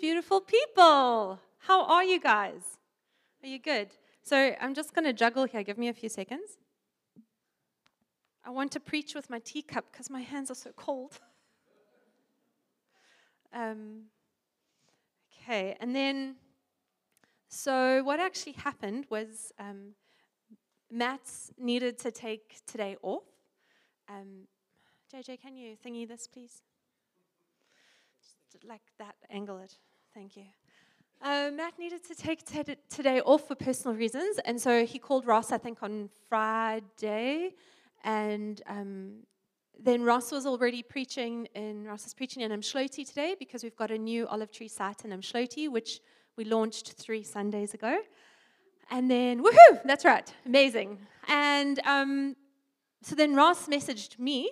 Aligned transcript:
Beautiful 0.00 0.40
people. 0.40 1.40
How 1.58 1.84
are 1.84 2.04
you 2.04 2.20
guys? 2.20 2.78
Are 3.42 3.48
you 3.48 3.58
good? 3.58 3.88
So 4.22 4.54
I'm 4.60 4.72
just 4.72 4.94
going 4.94 5.04
to 5.04 5.12
juggle 5.12 5.44
here. 5.44 5.64
Give 5.64 5.76
me 5.76 5.88
a 5.88 5.92
few 5.92 6.08
seconds. 6.08 6.58
I 8.44 8.50
want 8.50 8.70
to 8.72 8.80
preach 8.80 9.16
with 9.16 9.28
my 9.28 9.40
teacup 9.40 9.86
because 9.90 10.08
my 10.08 10.20
hands 10.20 10.50
are 10.50 10.54
so 10.54 10.70
cold. 10.76 11.18
Um, 13.50 14.02
okay, 15.42 15.74
and 15.80 15.96
then, 15.96 16.34
so 17.48 18.02
what 18.04 18.20
actually 18.20 18.52
happened 18.52 19.06
was 19.08 19.52
um, 19.58 19.94
Matt 20.90 21.22
needed 21.56 21.98
to 22.00 22.10
take 22.10 22.60
today 22.66 22.98
off. 23.00 23.24
Um, 24.06 24.46
JJ, 25.10 25.40
can 25.40 25.56
you 25.56 25.76
thingy 25.82 26.06
this, 26.06 26.26
please? 26.26 26.60
Just 28.52 28.66
like 28.66 28.82
that, 28.98 29.14
angle 29.30 29.60
it. 29.60 29.78
Thank 30.14 30.36
you. 30.36 30.44
Uh, 31.20 31.50
Matt 31.52 31.78
needed 31.78 32.04
to 32.06 32.14
take 32.14 32.44
t- 32.44 32.76
today 32.88 33.20
off 33.20 33.48
for 33.48 33.54
personal 33.54 33.96
reasons, 33.96 34.38
and 34.44 34.60
so 34.60 34.84
he 34.84 34.98
called 34.98 35.26
Ross, 35.26 35.50
I 35.50 35.58
think, 35.58 35.82
on 35.82 36.08
Friday, 36.28 37.54
and 38.04 38.62
um, 38.66 39.14
then 39.78 40.02
Ross 40.02 40.30
was 40.30 40.46
already 40.46 40.82
preaching 40.82 41.46
in 41.54 41.84
Ross 41.84 42.06
is 42.06 42.14
preaching 42.14 42.42
in 42.42 42.52
Umdloti 42.52 43.06
today 43.06 43.34
because 43.38 43.62
we've 43.62 43.76
got 43.76 43.90
a 43.90 43.98
new 43.98 44.26
olive 44.28 44.52
tree 44.52 44.68
site 44.68 45.04
in 45.04 45.10
Umdloti, 45.10 45.68
which 45.68 46.00
we 46.36 46.44
launched 46.44 46.92
three 46.92 47.22
Sundays 47.22 47.74
ago. 47.74 47.98
And 48.90 49.10
then, 49.10 49.42
woohoo, 49.42 49.82
that's 49.84 50.04
right, 50.04 50.32
amazing. 50.46 50.98
And 51.26 51.80
um, 51.84 52.36
so 53.02 53.14
then 53.14 53.34
Ross 53.34 53.66
messaged 53.66 54.18
me 54.18 54.50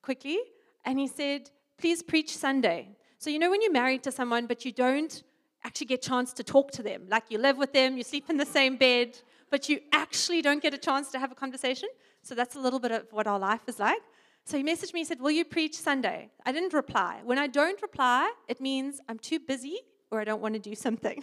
quickly, 0.00 0.38
and 0.84 0.98
he 0.98 1.06
said, 1.06 1.50
please 1.76 2.02
preach 2.02 2.36
Sunday. 2.36 2.96
So, 3.20 3.28
you 3.28 3.38
know, 3.38 3.50
when 3.50 3.60
you're 3.60 3.70
married 3.70 4.02
to 4.04 4.12
someone, 4.12 4.46
but 4.46 4.64
you 4.64 4.72
don't 4.72 5.22
actually 5.62 5.88
get 5.88 6.02
a 6.02 6.08
chance 6.08 6.32
to 6.32 6.42
talk 6.42 6.70
to 6.70 6.82
them, 6.82 7.02
like 7.08 7.24
you 7.28 7.36
live 7.36 7.58
with 7.58 7.70
them, 7.74 7.98
you 7.98 8.02
sleep 8.02 8.30
in 8.30 8.38
the 8.38 8.46
same 8.46 8.78
bed, 8.78 9.18
but 9.50 9.68
you 9.68 9.78
actually 9.92 10.40
don't 10.40 10.62
get 10.62 10.72
a 10.72 10.78
chance 10.78 11.10
to 11.10 11.18
have 11.18 11.30
a 11.30 11.34
conversation. 11.34 11.90
So, 12.22 12.34
that's 12.34 12.56
a 12.56 12.58
little 12.58 12.80
bit 12.80 12.92
of 12.92 13.04
what 13.10 13.26
our 13.26 13.38
life 13.38 13.60
is 13.66 13.78
like. 13.78 14.00
So, 14.46 14.56
he 14.56 14.64
messaged 14.64 14.94
me, 14.94 15.00
he 15.00 15.04
said, 15.04 15.20
Will 15.20 15.32
you 15.32 15.44
preach 15.44 15.76
Sunday? 15.76 16.30
I 16.46 16.52
didn't 16.52 16.72
reply. 16.72 17.20
When 17.22 17.38
I 17.38 17.46
don't 17.46 17.80
reply, 17.82 18.32
it 18.48 18.58
means 18.58 19.02
I'm 19.06 19.18
too 19.18 19.38
busy 19.38 19.80
or 20.10 20.18
I 20.22 20.24
don't 20.24 20.40
want 20.40 20.54
to 20.54 20.60
do 20.60 20.74
something. 20.74 21.22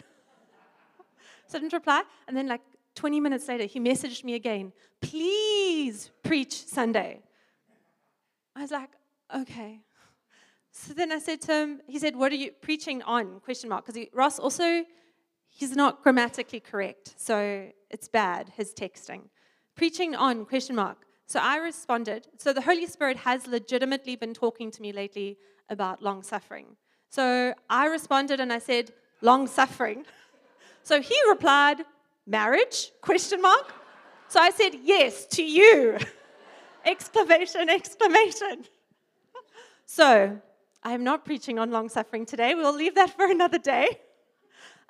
so, 1.47 1.57
I 1.57 1.61
didn't 1.61 1.73
reply. 1.73 2.03
And 2.27 2.37
then, 2.37 2.47
like 2.47 2.61
20 2.93 3.19
minutes 3.19 3.47
later, 3.47 3.63
he 3.63 3.79
messaged 3.79 4.23
me 4.23 4.35
again, 4.35 4.71
Please 5.01 6.11
preach 6.23 6.63
Sunday. 6.67 7.23
I 8.55 8.61
was 8.61 8.69
like, 8.69 8.91
Okay. 9.35 9.81
So 10.79 10.93
then 10.93 11.11
I 11.11 11.17
said 11.17 11.41
to 11.41 11.53
him, 11.53 11.81
he 11.87 11.97
said, 11.97 12.15
What 12.15 12.31
are 12.31 12.35
you 12.35 12.51
preaching 12.51 13.01
on? 13.01 13.39
Question 13.39 13.69
mark. 13.69 13.85
Because 13.85 14.05
Ross 14.13 14.37
also, 14.37 14.85
he's 15.49 15.75
not 15.75 16.03
grammatically 16.03 16.59
correct. 16.59 17.15
So 17.17 17.67
it's 17.89 18.07
bad, 18.07 18.51
his 18.55 18.73
texting. 18.73 19.23
Preaching 19.75 20.15
on? 20.15 20.45
Question 20.45 20.75
mark. 20.75 20.99
So 21.25 21.39
I 21.39 21.57
responded. 21.57 22.27
So 22.37 22.53
the 22.53 22.61
Holy 22.61 22.85
Spirit 22.85 23.17
has 23.17 23.47
legitimately 23.47 24.15
been 24.17 24.35
talking 24.35 24.69
to 24.71 24.81
me 24.81 24.93
lately 24.93 25.37
about 25.67 26.03
long 26.03 26.21
suffering. 26.21 26.77
So 27.09 27.55
I 27.69 27.87
responded 27.87 28.39
and 28.39 28.53
I 28.53 28.59
said, 28.59 28.93
Long 29.21 29.47
suffering. 29.47 30.05
So 30.83 31.01
he 31.01 31.17
replied, 31.27 31.85
Marriage? 32.27 32.91
Question 33.01 33.41
mark. 33.41 33.73
So 34.27 34.39
I 34.39 34.51
said, 34.51 34.75
Yes, 34.83 35.25
to 35.37 35.43
you. 35.43 35.97
exclamation, 36.85 37.67
exclamation. 37.67 38.65
So 39.87 40.39
I 40.87 40.91
am 40.91 41.03
not 41.03 41.25
preaching 41.25 41.59
on 41.59 41.69
long 41.69 41.89
suffering 41.89 42.25
today. 42.25 42.55
We'll 42.55 42.73
leave 42.73 42.95
that 42.95 43.09
for 43.09 43.25
another 43.37 43.57
day. 43.59 43.99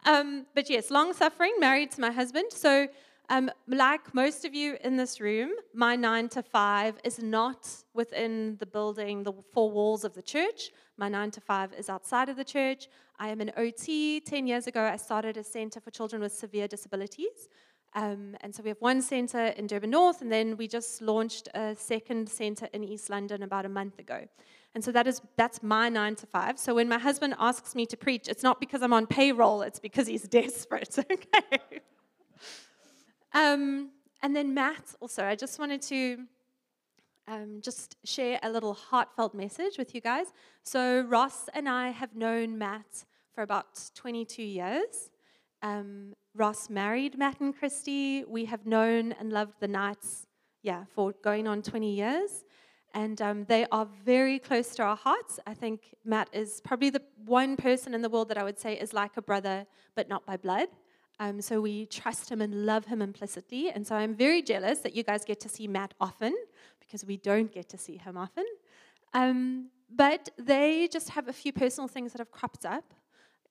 Um, 0.06 0.46
but 0.54 0.70
yes, 0.70 0.92
long 0.92 1.12
suffering, 1.12 1.56
married 1.60 1.90
to 1.94 2.02
my 2.02 2.12
husband. 2.12 2.52
So, 2.52 2.88
um, 3.30 3.50
like 3.68 4.14
most 4.14 4.46
of 4.46 4.54
you 4.54 4.78
in 4.84 4.96
this 4.96 5.20
room, 5.20 5.50
my 5.74 5.96
nine 5.96 6.30
to 6.30 6.44
five 6.44 7.00
is 7.04 7.18
not 7.18 7.68
within 7.96 8.58
the 8.60 8.68
building, 8.68 9.24
the 9.24 9.34
four 9.52 9.72
walls 9.72 10.04
of 10.04 10.14
the 10.14 10.22
church. 10.22 10.70
My 10.98 11.10
nine 11.10 11.32
to 11.32 11.42
five 11.42 11.74
is 11.74 11.90
outside 11.90 12.30
of 12.30 12.36
the 12.36 12.46
church. 12.46 12.90
I 13.18 13.30
am 13.30 13.42
an 13.42 13.52
OT. 13.58 14.20
Ten 14.20 14.46
years 14.46 14.68
ago, 14.68 14.84
I 14.84 14.98
started 14.98 15.36
a 15.36 15.44
center 15.44 15.80
for 15.80 15.90
children 15.90 16.22
with 16.22 16.32
severe 16.32 16.68
disabilities. 16.68 17.50
Um, 17.96 18.36
and 18.42 18.54
so 18.54 18.62
we 18.62 18.70
have 18.70 18.82
one 18.82 19.02
center 19.02 19.48
in 19.48 19.66
Durban 19.66 19.90
North, 19.90 20.22
and 20.22 20.32
then 20.32 20.58
we 20.58 20.68
just 20.68 21.02
launched 21.02 21.50
a 21.56 21.76
second 21.76 22.30
center 22.30 22.68
in 22.72 22.84
East 22.84 23.10
London 23.10 23.42
about 23.42 23.66
a 23.66 23.70
month 23.70 23.98
ago. 23.98 24.28
And 24.78 24.84
so 24.84 24.92
that 24.92 25.08
is 25.08 25.24
that's 25.38 25.64
my 25.64 25.90
nine 25.90 26.14
to 26.18 26.28
five. 26.28 26.60
So 26.60 26.76
when 26.76 26.88
my 26.88 27.00
husband 27.00 27.34
asks 27.40 27.74
me 27.74 27.88
to 27.88 27.98
preach, 27.98 28.28
it's 28.28 28.44
not 28.44 28.60
because 28.60 28.84
I'm 28.84 28.94
on 28.94 29.08
payroll, 29.08 29.64
it's 29.64 29.80
because 29.80 30.06
he's 30.06 30.28
desperate. 30.42 30.96
Okay. 31.00 31.82
um, 33.34 33.90
and 34.22 34.36
then 34.36 34.54
Matt, 34.54 34.94
also, 35.00 35.26
I 35.26 35.34
just 35.34 35.58
wanted 35.58 35.82
to 35.94 36.26
um, 37.28 37.60
just 37.64 37.98
share 38.04 38.38
a 38.44 38.52
little 38.52 38.76
heartfelt 38.76 39.34
message 39.34 39.80
with 39.80 39.96
you 39.96 40.02
guys. 40.02 40.28
So 40.62 41.02
Ross 41.02 41.50
and 41.56 41.68
I 41.68 41.90
have 41.90 42.16
known 42.16 42.60
Matt 42.60 43.04
for 43.34 43.42
about 43.42 43.90
22 43.96 44.44
years. 44.44 45.10
Um, 45.64 46.14
Ross 46.36 46.70
married 46.70 47.18
Matt 47.18 47.40
and 47.40 47.58
Christy. 47.58 48.26
We 48.26 48.46
have 48.46 48.68
known 48.68 49.14
and 49.14 49.34
loved 49.34 49.56
the 49.60 49.68
Knights, 49.68 50.28
yeah, 50.62 50.84
for 50.94 51.16
going 51.24 51.48
on 51.48 51.64
20 51.64 51.96
years 51.96 52.44
and 52.98 53.22
um, 53.22 53.46
they 53.46 53.64
are 53.72 53.88
very 54.04 54.40
close 54.40 54.70
to 54.74 54.82
our 54.82 54.96
hearts. 54.96 55.40
I 55.46 55.54
think 55.54 55.94
Matt 56.04 56.30
is 56.34 56.62
probably 56.62 56.90
the 56.90 57.04
one 57.26 57.56
person 57.56 57.94
in 57.94 58.02
the 58.02 58.10
world 58.10 58.28
that 58.30 58.40
I 58.40 58.44
would 58.44 58.60
say 58.60 58.74
is 58.74 58.92
like 58.92 59.18
a 59.18 59.22
brother, 59.22 59.68
but 59.94 60.10
not 60.10 60.26
by 60.26 60.36
blood. 60.36 60.70
Um, 61.20 61.40
so 61.40 61.62
we 61.62 61.86
trust 61.86 62.32
him 62.32 62.42
and 62.42 62.66
love 62.66 62.86
him 62.86 63.04
implicitly. 63.04 63.70
And 63.70 63.86
so 63.86 63.96
I'm 63.96 64.16
very 64.16 64.42
jealous 64.42 64.80
that 64.80 64.96
you 64.96 65.04
guys 65.04 65.24
get 65.26 65.40
to 65.42 65.50
see 65.50 65.68
Matt 65.68 65.94
often 66.02 66.36
because 66.80 67.06
we 67.06 67.18
don't 67.18 67.54
get 67.54 67.70
to 67.70 67.78
see 67.78 67.98
him 67.98 68.18
often. 68.18 68.46
Um, 69.14 69.70
but 69.96 70.30
they 70.40 70.88
just 70.92 71.10
have 71.12 71.28
a 71.28 71.34
few 71.34 71.54
personal 71.54 71.88
things 71.88 72.14
that 72.14 72.20
have 72.20 72.32
cropped 72.32 72.66
up. 72.66 72.96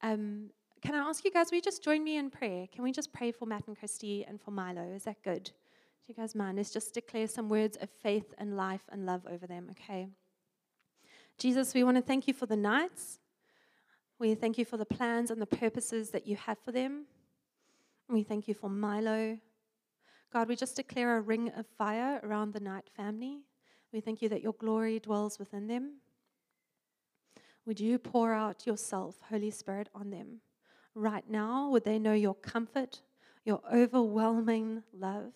Um, 0.03 0.51
can 0.83 0.97
I 0.97 0.99
ask 0.99 1.25
you 1.25 1.31
guys, 1.31 1.53
will 1.53 1.59
you 1.59 1.63
just 1.63 1.85
join 1.85 2.03
me 2.03 2.17
in 2.17 2.31
prayer? 2.31 2.67
Can 2.75 2.83
we 2.83 2.91
just 2.91 3.13
pray 3.13 3.31
for 3.31 3.47
Matt 3.47 3.69
and 3.69 3.79
Christy 3.79 4.25
and 4.25 4.41
for 4.41 4.51
Milo? 4.51 4.93
Is 4.93 5.05
that 5.05 5.23
good? 5.23 5.53
Do 6.07 6.13
you 6.13 6.23
guys 6.23 6.37
mind? 6.37 6.57
Let's 6.57 6.71
just 6.71 6.95
declare 6.95 7.27
some 7.27 7.49
words 7.49 7.77
of 7.81 7.91
faith 7.91 8.33
and 8.39 8.57
life 8.57 8.83
and 8.91 9.05
love 9.05 9.27
over 9.29 9.45
them, 9.45 9.67
okay? 9.73 10.07
Jesus, 11.37 11.75
we 11.75 11.83
want 11.83 11.97
to 11.97 12.03
thank 12.03 12.29
you 12.29 12.33
for 12.33 12.47
the 12.47 12.55
Knights. 12.55 13.19
We 14.21 14.37
thank 14.37 14.57
you 14.57 14.65
for 14.65 14.77
the 14.77 14.85
plans 14.85 15.33
and 15.33 15.43
the 15.43 15.47
purposes 15.47 16.11
that 16.11 16.25
you 16.25 16.37
have 16.37 16.59
for 16.65 16.71
them. 16.71 17.07
We 18.09 18.23
thank 18.23 18.47
you 18.47 18.55
for 18.55 18.71
Milo. 18.71 19.37
God, 20.33 20.49
we 20.49 20.55
just 20.55 20.77
declare 20.77 21.17
a 21.17 21.21
ring 21.21 21.49
of 21.57 21.67
fire 21.77 22.21
around 22.23 22.53
the 22.53 22.61
Knight 22.61 22.89
family. 22.97 23.41
We 23.93 24.01
thank 24.01 24.23
you 24.23 24.29
that 24.29 24.45
your 24.45 24.53
glory 24.53 25.01
dwells 25.01 25.41
within 25.41 25.67
them. 25.67 25.95
Would 27.65 27.81
you 27.81 27.99
pour 27.99 28.33
out 28.33 28.65
yourself, 28.65 29.17
Holy 29.29 29.51
Spirit, 29.51 29.89
on 29.93 30.11
them? 30.11 30.41
Right 30.95 31.29
now, 31.29 31.69
would 31.71 31.85
they 31.85 31.99
know 31.99 32.13
your 32.13 32.37
comfort, 32.37 33.01
your 33.45 33.61
overwhelming 33.75 34.85
love? 34.97 35.33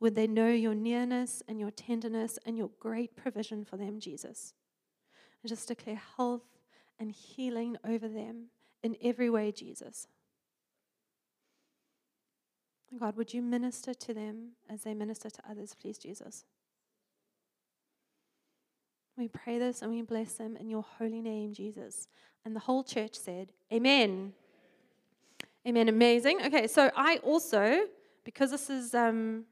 Would 0.00 0.14
they 0.14 0.26
know 0.26 0.48
your 0.48 0.74
nearness 0.74 1.42
and 1.46 1.60
your 1.60 1.70
tenderness 1.70 2.38
and 2.46 2.56
your 2.56 2.70
great 2.80 3.16
provision 3.16 3.64
for 3.64 3.76
them, 3.76 4.00
Jesus? 4.00 4.54
And 5.42 5.48
just 5.48 5.68
declare 5.68 6.00
health 6.16 6.42
and 6.98 7.12
healing 7.12 7.76
over 7.86 8.08
them 8.08 8.46
in 8.82 8.96
every 9.02 9.28
way, 9.28 9.52
Jesus. 9.52 10.08
God, 12.98 13.16
would 13.16 13.32
you 13.32 13.42
minister 13.42 13.94
to 13.94 14.14
them 14.14 14.52
as 14.68 14.82
they 14.82 14.94
minister 14.94 15.30
to 15.30 15.42
others, 15.48 15.76
please, 15.80 15.96
Jesus? 15.98 16.44
We 19.16 19.28
pray 19.28 19.58
this 19.58 19.82
and 19.82 19.92
we 19.92 20.02
bless 20.02 20.34
them 20.34 20.56
in 20.56 20.70
your 20.70 20.84
holy 20.98 21.20
name, 21.20 21.52
Jesus. 21.52 22.08
And 22.44 22.56
the 22.56 22.60
whole 22.60 22.82
church 22.82 23.14
said, 23.14 23.52
Amen. 23.72 24.32
Amen. 25.68 25.88
Amazing. 25.88 26.40
Okay, 26.46 26.66
so 26.66 26.90
I 26.96 27.18
also, 27.18 27.82
because 28.24 28.50
this 28.50 28.70
is 28.70 28.94
um, 28.94 29.44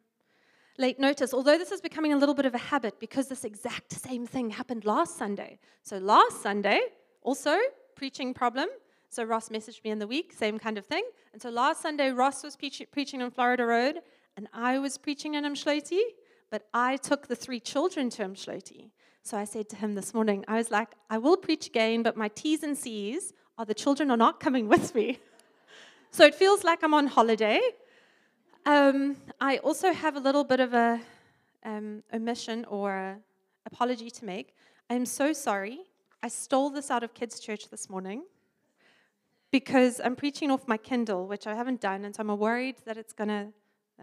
late 0.79 0.99
notice, 0.99 1.35
although 1.35 1.59
this 1.59 1.73
is 1.73 1.81
becoming 1.81 2.13
a 2.13 2.17
little 2.17 2.35
bit 2.35 2.47
of 2.47 2.55
a 2.55 2.59
habit 2.59 2.99
because 3.01 3.29
this 3.29 3.45
exact 3.45 3.93
same 3.93 4.27
thing 4.27 4.51
happened 4.51 4.85
last 4.85 5.17
Sunday. 5.17 5.59
So 5.83 5.99
last 5.99 6.41
Sunday, 6.43 6.81
also 7.23 7.57
preaching 7.97 8.33
problem. 8.33 8.69
So 9.11 9.25
Ross 9.25 9.49
messaged 9.49 9.83
me 9.85 9.91
in 9.91 9.99
the 9.99 10.07
week, 10.07 10.33
same 10.33 10.59
kind 10.59 10.79
of 10.79 10.87
thing. 10.87 11.05
And 11.33 11.43
so 11.43 11.51
last 11.51 11.83
Sunday, 11.83 12.11
Ross 12.11 12.43
was 12.45 12.57
preach- 12.57 12.87
preaching 12.93 13.23
on 13.23 13.31
Florida 13.31 13.65
Road, 13.65 14.01
and 14.37 14.49
I 14.53 14.79
was 14.79 14.99
preaching 14.99 15.35
in 15.35 15.45
Umdloti, 15.45 16.01
but 16.51 16.67
I 16.73 16.97
took 16.97 17.27
the 17.27 17.35
three 17.35 17.61
children 17.61 18.11
to 18.11 18.25
Umdloti. 18.25 18.91
So 19.23 19.37
I 19.37 19.45
said 19.45 19.69
to 19.71 19.77
him 19.77 19.95
this 19.95 20.15
morning, 20.15 20.45
I 20.47 20.57
was 20.57 20.71
like, 20.71 20.91
I 21.11 21.19
will 21.19 21.37
preach 21.37 21.67
again, 21.67 22.03
but 22.03 22.17
my 22.17 22.29
T's 22.29 22.63
and 22.63 22.77
C's 22.77 23.33
are 23.59 23.65
the 23.65 23.75
children 23.75 24.11
are 24.11 24.17
not 24.17 24.41
coming 24.41 24.69
with 24.69 24.95
me. 24.95 25.19
so 26.11 26.25
it 26.25 26.35
feels 26.35 26.65
like 26.65 26.83
I'm 26.83 26.95
on 26.95 27.09
holiday, 27.09 27.61
um, 28.67 29.17
I 29.41 29.59
also 29.59 29.93
have 29.93 30.17
a 30.17 30.21
little 30.21 30.45
bit 30.45 30.61
of 30.61 30.75
a 30.75 31.01
um, 31.65 32.03
omission 32.13 32.65
or 32.67 33.19
apology 33.67 34.11
to 34.11 34.25
make. 34.25 34.55
I'm 34.91 35.07
so 35.07 35.33
sorry. 35.33 35.81
I 36.23 36.29
stole 36.29 36.71
this 36.71 36.91
out 36.91 37.03
of 37.03 37.15
kids' 37.15 37.41
church 37.41 37.69
this 37.71 37.89
morning. 37.89 38.23
because 39.51 40.01
I'm 40.05 40.15
preaching 40.15 40.51
off 40.51 40.69
my 40.69 40.77
Kindle, 40.77 41.27
which 41.27 41.47
I 41.47 41.55
haven't 41.55 41.81
done, 41.81 42.05
and 42.05 42.15
so 42.15 42.21
I'm 42.21 42.39
worried 42.39 42.77
that 42.85 42.97
it's 42.97 43.13
going 43.13 43.29
to, 43.29 43.49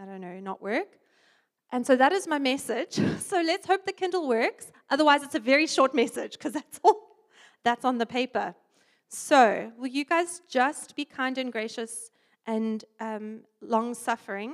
I 0.01 0.05
don't 0.05 0.21
know, 0.21 0.39
not 0.39 0.61
work. 0.61 0.97
And 1.71 1.85
so 1.85 1.95
that 1.95 2.11
is 2.13 2.27
my 2.27 2.39
message. 2.39 2.99
So 3.19 3.41
let's 3.41 3.65
hope 3.67 3.85
the 3.85 3.91
Kindle 3.91 4.27
works. 4.27 4.71
Otherwise, 4.89 5.23
it's 5.23 5.35
a 5.35 5.39
very 5.39 5.67
short 5.67 5.93
message 5.95 6.33
because 6.33 6.53
that's 6.53 6.79
all 6.83 6.99
that's 7.63 7.85
on 7.85 7.97
the 7.97 8.05
paper. 8.05 8.53
So, 9.09 9.71
will 9.77 9.87
you 9.87 10.05
guys 10.05 10.41
just 10.47 10.95
be 10.95 11.05
kind 11.05 11.37
and 11.37 11.51
gracious 11.51 12.11
and 12.47 12.85
um, 12.99 13.41
long 13.61 13.93
suffering 13.93 14.53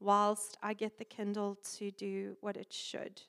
whilst 0.00 0.58
I 0.62 0.74
get 0.74 0.98
the 0.98 1.04
Kindle 1.04 1.58
to 1.76 1.90
do 1.90 2.36
what 2.40 2.56
it 2.56 2.72
should? 2.72 3.22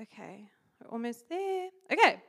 Okay, 0.00 0.48
we're 0.80 0.90
almost 0.90 1.28
there. 1.28 1.68
Okay. 1.92 2.20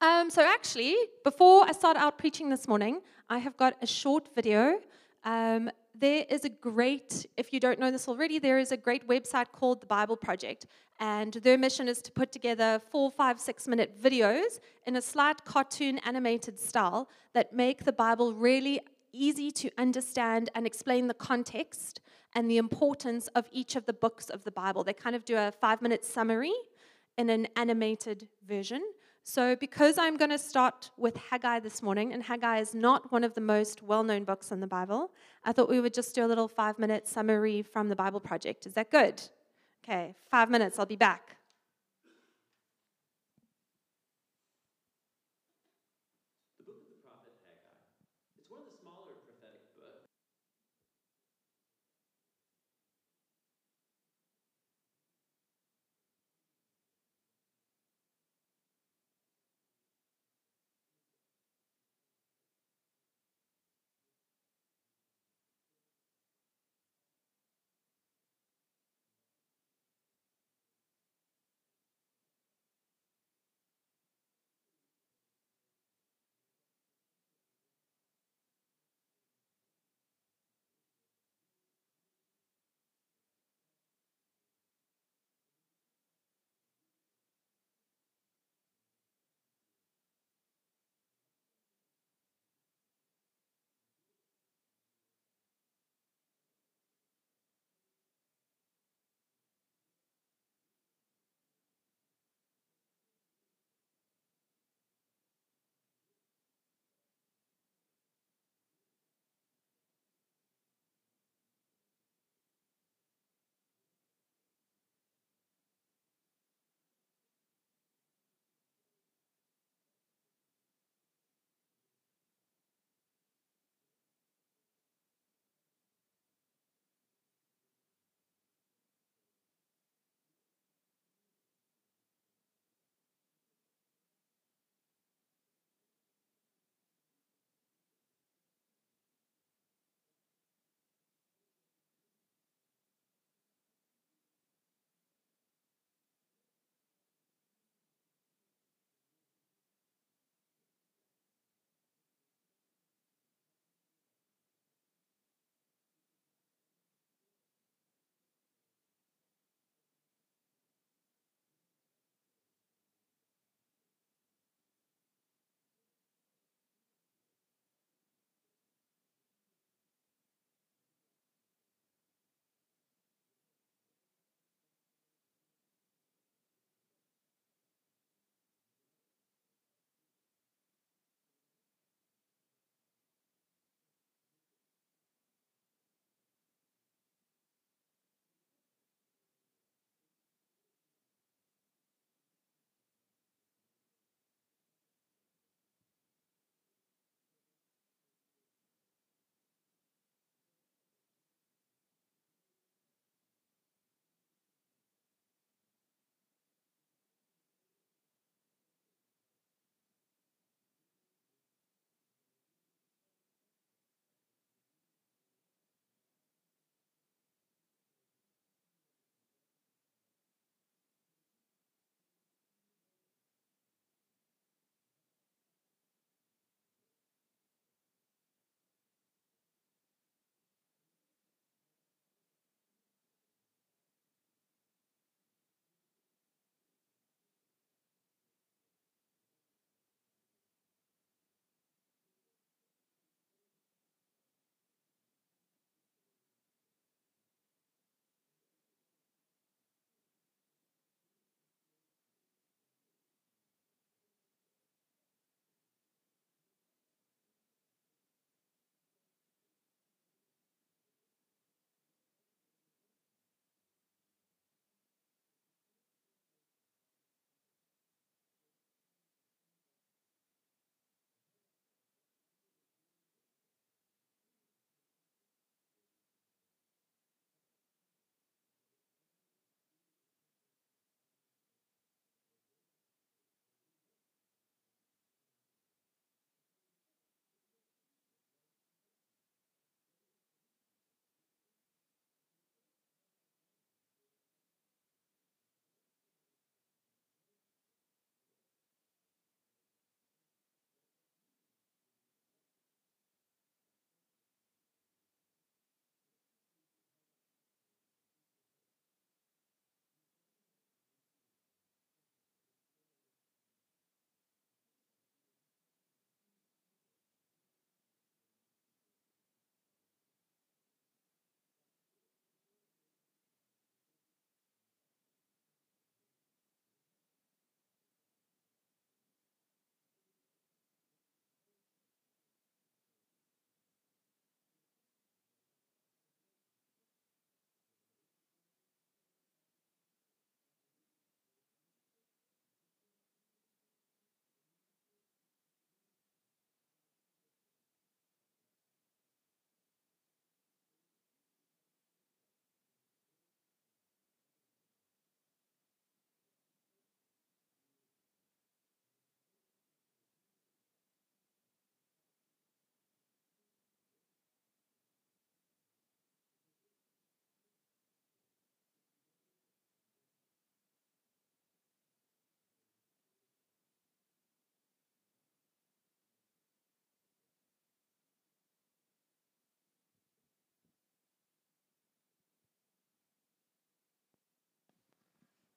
Um, 0.00 0.30
so, 0.30 0.42
actually, 0.42 0.96
before 1.24 1.64
I 1.64 1.72
start 1.72 1.96
out 1.96 2.16
preaching 2.16 2.48
this 2.48 2.66
morning, 2.66 3.00
I 3.28 3.38
have 3.38 3.56
got 3.56 3.76
a 3.82 3.86
short 3.86 4.34
video. 4.34 4.80
Um, 5.24 5.70
there 5.94 6.24
is 6.30 6.44
a 6.44 6.48
great, 6.48 7.26
if 7.36 7.52
you 7.52 7.60
don't 7.60 7.78
know 7.78 7.90
this 7.90 8.08
already, 8.08 8.38
there 8.38 8.58
is 8.58 8.72
a 8.72 8.76
great 8.76 9.06
website 9.06 9.52
called 9.52 9.82
the 9.82 9.86
Bible 9.86 10.16
Project. 10.16 10.66
And 10.98 11.32
their 11.32 11.58
mission 11.58 11.88
is 11.88 12.00
to 12.02 12.12
put 12.12 12.32
together 12.32 12.80
four, 12.90 13.10
five, 13.10 13.40
six 13.40 13.66
minute 13.66 14.00
videos 14.00 14.60
in 14.86 14.96
a 14.96 15.02
slight 15.02 15.44
cartoon 15.44 15.98
animated 16.04 16.58
style 16.58 17.08
that 17.32 17.52
make 17.52 17.84
the 17.84 17.92
Bible 17.92 18.34
really 18.34 18.80
easy 19.12 19.50
to 19.52 19.70
understand 19.78 20.50
and 20.54 20.66
explain 20.66 21.06
the 21.06 21.14
context 21.14 22.00
and 22.34 22.50
the 22.50 22.58
importance 22.58 23.28
of 23.28 23.46
each 23.50 23.76
of 23.76 23.86
the 23.86 23.92
books 23.92 24.30
of 24.30 24.44
the 24.44 24.50
Bible. 24.50 24.84
They 24.84 24.92
kind 24.92 25.16
of 25.16 25.24
do 25.24 25.36
a 25.36 25.52
five 25.52 25.82
minute 25.82 26.04
summary 26.04 26.52
in 27.18 27.28
an 27.28 27.48
animated 27.56 28.28
version. 28.46 28.82
So, 29.22 29.54
because 29.54 29.98
I'm 29.98 30.16
going 30.16 30.30
to 30.30 30.38
start 30.38 30.90
with 30.96 31.16
Haggai 31.16 31.60
this 31.60 31.82
morning, 31.82 32.12
and 32.14 32.22
Haggai 32.22 32.58
is 32.58 32.74
not 32.74 33.12
one 33.12 33.22
of 33.22 33.34
the 33.34 33.40
most 33.40 33.82
well 33.82 34.02
known 34.02 34.24
books 34.24 34.50
in 34.50 34.60
the 34.60 34.66
Bible, 34.66 35.10
I 35.44 35.52
thought 35.52 35.68
we 35.68 35.80
would 35.80 35.92
just 35.92 36.14
do 36.14 36.24
a 36.24 36.28
little 36.28 36.48
five 36.48 36.78
minute 36.78 37.06
summary 37.06 37.62
from 37.62 37.88
the 37.88 37.96
Bible 37.96 38.20
Project. 38.20 38.66
Is 38.66 38.72
that 38.74 38.90
good? 38.90 39.22
Okay, 39.84 40.14
five 40.30 40.50
minutes, 40.50 40.78
I'll 40.78 40.86
be 40.86 40.96
back. 40.96 41.36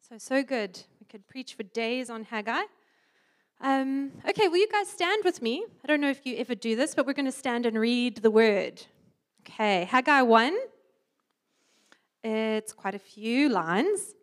So, 0.10 0.18
so 0.18 0.44
good. 0.44 0.82
We 1.00 1.06
could 1.06 1.26
preach 1.30 1.54
for 1.54 1.64
days 1.64 2.10
on 2.10 2.26
Haggai. 2.26 2.64
Um, 3.62 4.12
okay, 4.28 4.50
will 4.50 4.58
you 4.58 4.68
guys 4.70 4.90
stand 4.90 5.24
with 5.24 5.42
me? 5.42 5.66
I 5.82 5.88
don't 5.88 6.02
know 6.02 6.10
if 6.10 6.26
you 6.26 6.36
ever 6.36 6.56
do 6.56 6.76
this, 6.76 6.94
but 6.94 7.06
we're 7.08 7.14
going 7.14 7.26
to 7.26 7.32
stand 7.32 7.66
and 7.66 7.80
read 7.80 8.18
the 8.18 8.30
word. 8.30 8.86
Okay, 9.48 9.86
Haggai 9.86 10.24
1. 10.24 10.58
It's 12.22 12.74
quite 12.74 12.96
a 12.96 13.00
few 13.00 13.48
lines. 13.48 14.14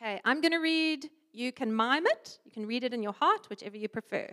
Okay, 0.00 0.18
I'm 0.24 0.40
going 0.40 0.52
to 0.52 0.58
read. 0.58 1.10
You 1.30 1.52
can 1.52 1.74
mime 1.74 2.06
it, 2.06 2.38
you 2.46 2.50
can 2.52 2.64
read 2.66 2.84
it 2.84 2.94
in 2.94 3.02
your 3.02 3.12
heart, 3.12 3.50
whichever 3.50 3.76
you 3.76 3.88
prefer. 3.88 4.28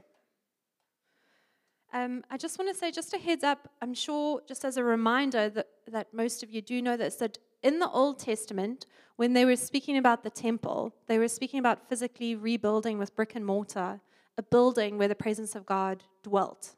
Um, 1.91 2.23
I 2.29 2.37
just 2.37 2.57
want 2.57 2.71
to 2.71 2.77
say, 2.77 2.89
just 2.89 3.13
a 3.13 3.17
heads 3.17 3.43
up, 3.43 3.67
I'm 3.81 3.93
sure, 3.93 4.41
just 4.47 4.63
as 4.63 4.77
a 4.77 4.83
reminder, 4.83 5.49
that, 5.49 5.67
that 5.87 6.13
most 6.13 6.41
of 6.41 6.49
you 6.49 6.61
do 6.61 6.81
know 6.81 6.95
this, 6.95 7.15
that 7.15 7.37
in 7.63 7.79
the 7.79 7.89
Old 7.89 8.19
Testament, 8.19 8.85
when 9.15 9.33
they 9.33 9.45
were 9.45 9.55
speaking 9.55 9.97
about 9.97 10.23
the 10.23 10.29
temple, 10.29 10.95
they 11.07 11.19
were 11.19 11.27
speaking 11.27 11.59
about 11.59 11.87
physically 11.87 12.35
rebuilding 12.35 12.97
with 12.97 13.15
brick 13.15 13.35
and 13.35 13.45
mortar 13.45 13.99
a 14.37 14.43
building 14.43 14.97
where 14.97 15.07
the 15.07 15.15
presence 15.15 15.55
of 15.55 15.65
God 15.65 16.03
dwelt. 16.23 16.75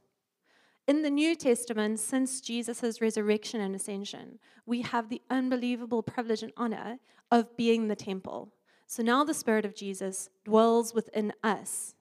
In 0.88 1.02
the 1.02 1.10
New 1.10 1.36
Testament, 1.36 2.00
since 2.00 2.42
Jesus' 2.42 3.00
resurrection 3.00 3.62
and 3.62 3.74
ascension, 3.74 4.40
we 4.66 4.82
have 4.82 5.08
the 5.08 5.22
unbelievable 5.30 6.04
privilege 6.04 6.44
and 6.44 6.52
honor 6.58 7.00
of 7.32 7.56
being 7.56 7.88
the 7.88 7.96
temple. 7.96 8.52
So 8.88 9.02
now 9.02 9.24
the 9.24 9.34
Spirit 9.34 9.66
of 9.66 9.76
Jesus 9.76 10.30
dwells 10.44 10.94
within 10.94 11.32
us. 11.44 11.96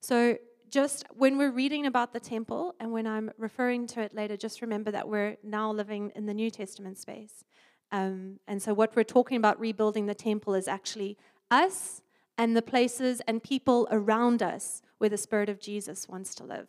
So 0.00 0.36
just 0.68 1.04
when 1.14 1.38
we're 1.38 1.50
reading 1.50 1.86
about 1.86 2.12
the 2.12 2.20
temple 2.20 2.74
and 2.80 2.92
when 2.92 3.06
I'm 3.06 3.30
referring 3.38 3.86
to 3.88 4.00
it 4.00 4.14
later, 4.14 4.36
just 4.36 4.60
remember 4.60 4.90
that 4.90 5.08
we're 5.08 5.36
now 5.42 5.72
living 5.72 6.12
in 6.14 6.26
the 6.26 6.34
New 6.34 6.50
Testament 6.50 6.98
space. 6.98 7.44
Um, 7.92 8.40
and 8.48 8.60
so, 8.60 8.72
what 8.72 8.96
we're 8.96 9.04
talking 9.04 9.36
about 9.36 9.60
rebuilding 9.60 10.06
the 10.06 10.14
temple 10.14 10.54
is 10.54 10.66
actually 10.66 11.18
us 11.50 12.00
and 12.38 12.56
the 12.56 12.62
places 12.62 13.20
and 13.28 13.42
people 13.42 13.86
around 13.90 14.42
us 14.42 14.80
where 14.98 15.10
the 15.10 15.18
Spirit 15.18 15.50
of 15.50 15.60
Jesus 15.60 16.08
wants 16.08 16.34
to 16.36 16.44
live. 16.44 16.68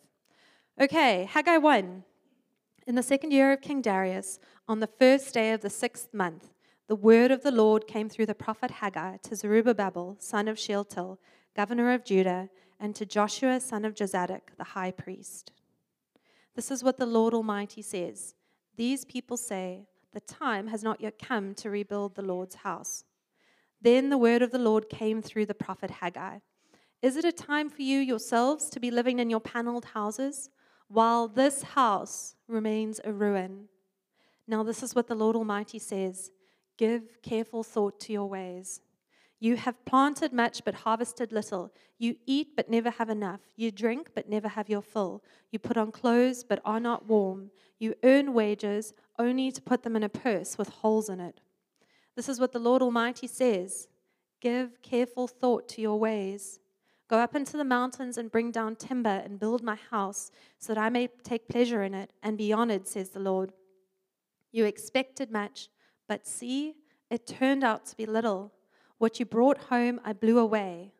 Okay, 0.80 1.24
Haggai 1.24 1.56
1. 1.56 2.04
In 2.86 2.94
the 2.94 3.02
second 3.02 3.32
year 3.32 3.52
of 3.52 3.62
King 3.62 3.80
Darius, 3.80 4.38
on 4.68 4.80
the 4.80 4.86
first 4.86 5.32
day 5.32 5.52
of 5.52 5.62
the 5.62 5.70
sixth 5.70 6.12
month, 6.12 6.52
the 6.86 6.94
word 6.94 7.30
of 7.30 7.42
the 7.42 7.50
Lord 7.50 7.86
came 7.86 8.10
through 8.10 8.26
the 8.26 8.34
prophet 8.34 8.70
Haggai 8.70 9.16
to 9.22 9.36
Zerubbabel, 9.36 10.16
son 10.18 10.48
of 10.48 10.58
Shealtiel, 10.58 11.18
governor 11.56 11.94
of 11.94 12.04
Judah, 12.04 12.50
and 12.78 12.94
to 12.96 13.06
Joshua, 13.06 13.60
son 13.60 13.86
of 13.86 13.94
Jozadak, 13.94 14.56
the 14.58 14.64
high 14.64 14.90
priest. 14.90 15.52
This 16.54 16.70
is 16.70 16.84
what 16.84 16.98
the 16.98 17.06
Lord 17.06 17.32
Almighty 17.32 17.80
says 17.80 18.34
These 18.76 19.06
people 19.06 19.38
say, 19.38 19.86
the 20.14 20.20
time 20.20 20.68
has 20.68 20.82
not 20.82 21.00
yet 21.00 21.18
come 21.18 21.54
to 21.56 21.70
rebuild 21.70 22.14
the 22.14 22.22
Lord's 22.22 22.54
house. 22.56 23.04
Then 23.82 24.08
the 24.08 24.18
word 24.18 24.40
of 24.40 24.50
the 24.50 24.58
Lord 24.58 24.88
came 24.88 25.20
through 25.20 25.46
the 25.46 25.54
prophet 25.54 25.90
Haggai. 25.90 26.38
Is 27.02 27.16
it 27.16 27.24
a 27.24 27.32
time 27.32 27.68
for 27.68 27.82
you 27.82 27.98
yourselves 27.98 28.70
to 28.70 28.80
be 28.80 28.90
living 28.90 29.18
in 29.18 29.28
your 29.28 29.40
paneled 29.40 29.84
houses 29.86 30.48
while 30.88 31.28
this 31.28 31.62
house 31.62 32.36
remains 32.48 33.00
a 33.04 33.12
ruin? 33.12 33.68
Now, 34.46 34.62
this 34.62 34.82
is 34.82 34.94
what 34.94 35.06
the 35.06 35.14
Lord 35.14 35.36
Almighty 35.36 35.78
says 35.78 36.30
Give 36.76 37.20
careful 37.22 37.62
thought 37.62 38.00
to 38.00 38.12
your 38.12 38.28
ways. 38.28 38.80
You 39.44 39.56
have 39.56 39.84
planted 39.84 40.32
much 40.32 40.64
but 40.64 40.74
harvested 40.74 41.30
little. 41.30 41.70
You 41.98 42.16
eat 42.24 42.56
but 42.56 42.70
never 42.70 42.88
have 42.88 43.10
enough. 43.10 43.40
You 43.56 43.70
drink 43.70 44.12
but 44.14 44.26
never 44.26 44.48
have 44.48 44.70
your 44.70 44.80
fill. 44.80 45.22
You 45.50 45.58
put 45.58 45.76
on 45.76 45.92
clothes 45.92 46.42
but 46.42 46.62
are 46.64 46.80
not 46.80 47.04
warm. 47.10 47.50
You 47.78 47.94
earn 48.02 48.32
wages 48.32 48.94
only 49.18 49.52
to 49.52 49.60
put 49.60 49.82
them 49.82 49.96
in 49.96 50.02
a 50.02 50.08
purse 50.08 50.56
with 50.56 50.70
holes 50.70 51.10
in 51.10 51.20
it. 51.20 51.42
This 52.16 52.26
is 52.26 52.40
what 52.40 52.52
the 52.52 52.58
Lord 52.58 52.80
Almighty 52.80 53.26
says 53.26 53.86
Give 54.40 54.80
careful 54.80 55.28
thought 55.28 55.68
to 55.68 55.82
your 55.82 55.98
ways. 55.98 56.58
Go 57.10 57.18
up 57.18 57.34
into 57.34 57.58
the 57.58 57.64
mountains 57.64 58.16
and 58.16 58.32
bring 58.32 58.50
down 58.50 58.76
timber 58.76 59.20
and 59.26 59.38
build 59.38 59.62
my 59.62 59.76
house 59.90 60.30
so 60.58 60.72
that 60.72 60.80
I 60.80 60.88
may 60.88 61.10
take 61.22 61.48
pleasure 61.48 61.82
in 61.82 61.92
it 61.92 62.14
and 62.22 62.38
be 62.38 62.50
honored, 62.50 62.88
says 62.88 63.10
the 63.10 63.20
Lord. 63.20 63.52
You 64.52 64.64
expected 64.64 65.30
much, 65.30 65.68
but 66.08 66.26
see, 66.26 66.76
it 67.10 67.26
turned 67.26 67.62
out 67.62 67.84
to 67.84 67.96
be 67.98 68.06
little. 68.06 68.54
What 69.04 69.20
you 69.20 69.26
brought 69.26 69.58
home, 69.64 70.00
I 70.02 70.14
blew 70.14 70.38
away. 70.38 70.94